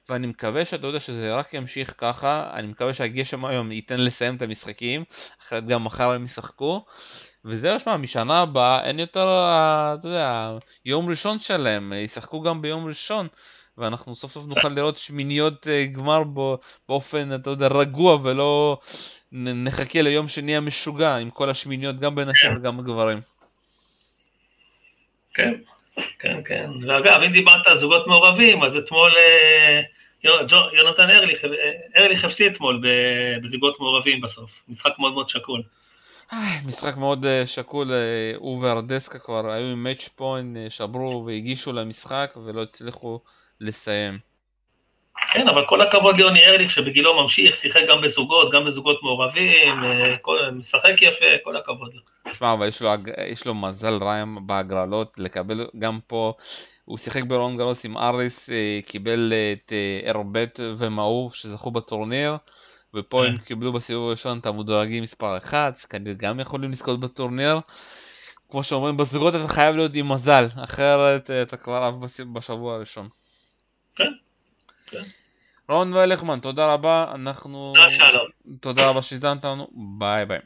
[0.08, 4.42] ואני מקווה שאתה יודע שזה רק ימשיך ככה, אני מקווה שהגשם היום ייתן לסיים את
[4.42, 5.04] המשחקים,
[5.42, 6.84] אחרת גם מחר הם ישחקו.
[7.44, 12.86] וזהו, שמע, משנה הבאה אין יותר, אה, אתה יודע, יום ראשון שלהם, ישחקו גם ביום
[12.86, 13.28] ראשון.
[13.78, 16.58] ואנחנו סוף סוף נוכל לראות שמיניות אה, גמר בו
[16.88, 18.78] באופן, אתה יודע, רגוע ולא
[19.32, 23.20] נחכה ליום שני המשוגע עם כל השמיניות גם בנשים וגם בגברים.
[25.34, 25.54] כן,
[26.18, 26.70] כן, כן.
[26.88, 29.80] ואגב, אם דיברת על זוגות מעורבים, אז אתמול אה,
[30.72, 31.44] יונתן ארליך,
[31.98, 32.82] ארליך הפסיד אתמול
[33.42, 34.62] בזוגות מעורבים בסוף.
[34.68, 35.62] משחק מאוד מאוד שקול.
[36.64, 37.90] משחק מאוד שקול,
[38.36, 43.20] הוא וארדסקה כבר היו עם מאץ' פוינט, שברו והגישו למשחק ולא הצליחו
[43.60, 44.18] לסיים.
[45.32, 50.16] כן, אבל כל הכבוד ליוני ארליך שבגילו ממשיך, שיחק גם בזוגות, גם בזוגות מעורבים, אה,
[50.22, 52.32] כל, משחק יפה, כל הכבוד לו.
[52.32, 52.90] תשמע, אבל יש לו,
[53.26, 56.32] יש לו מזל רע בהגרלות, לקבל גם פה,
[56.84, 59.72] הוא שיחק ברון גרוס עם אריס, אה, קיבל את
[60.06, 62.36] ארבט אה, ומאור שזכו בטורניר,
[62.94, 67.60] ופה הם קיבלו בסיבוב הראשון את המודרגים מספר 1, שכנראה גם יכולים לזכות בטורניר.
[68.50, 71.94] כמו שאומרים, בזוגות אתה חייב להיות עם מזל, אחרת אתה כבר עף
[72.32, 73.08] בשבוע הראשון.
[74.00, 74.12] כן,
[74.86, 75.02] כן.
[75.68, 77.72] רון ולכמן, תודה רבה, אנחנו...
[77.76, 78.28] תודה שלום.
[78.60, 80.38] תודה רבה שהזדנת לנו, ביי ביי.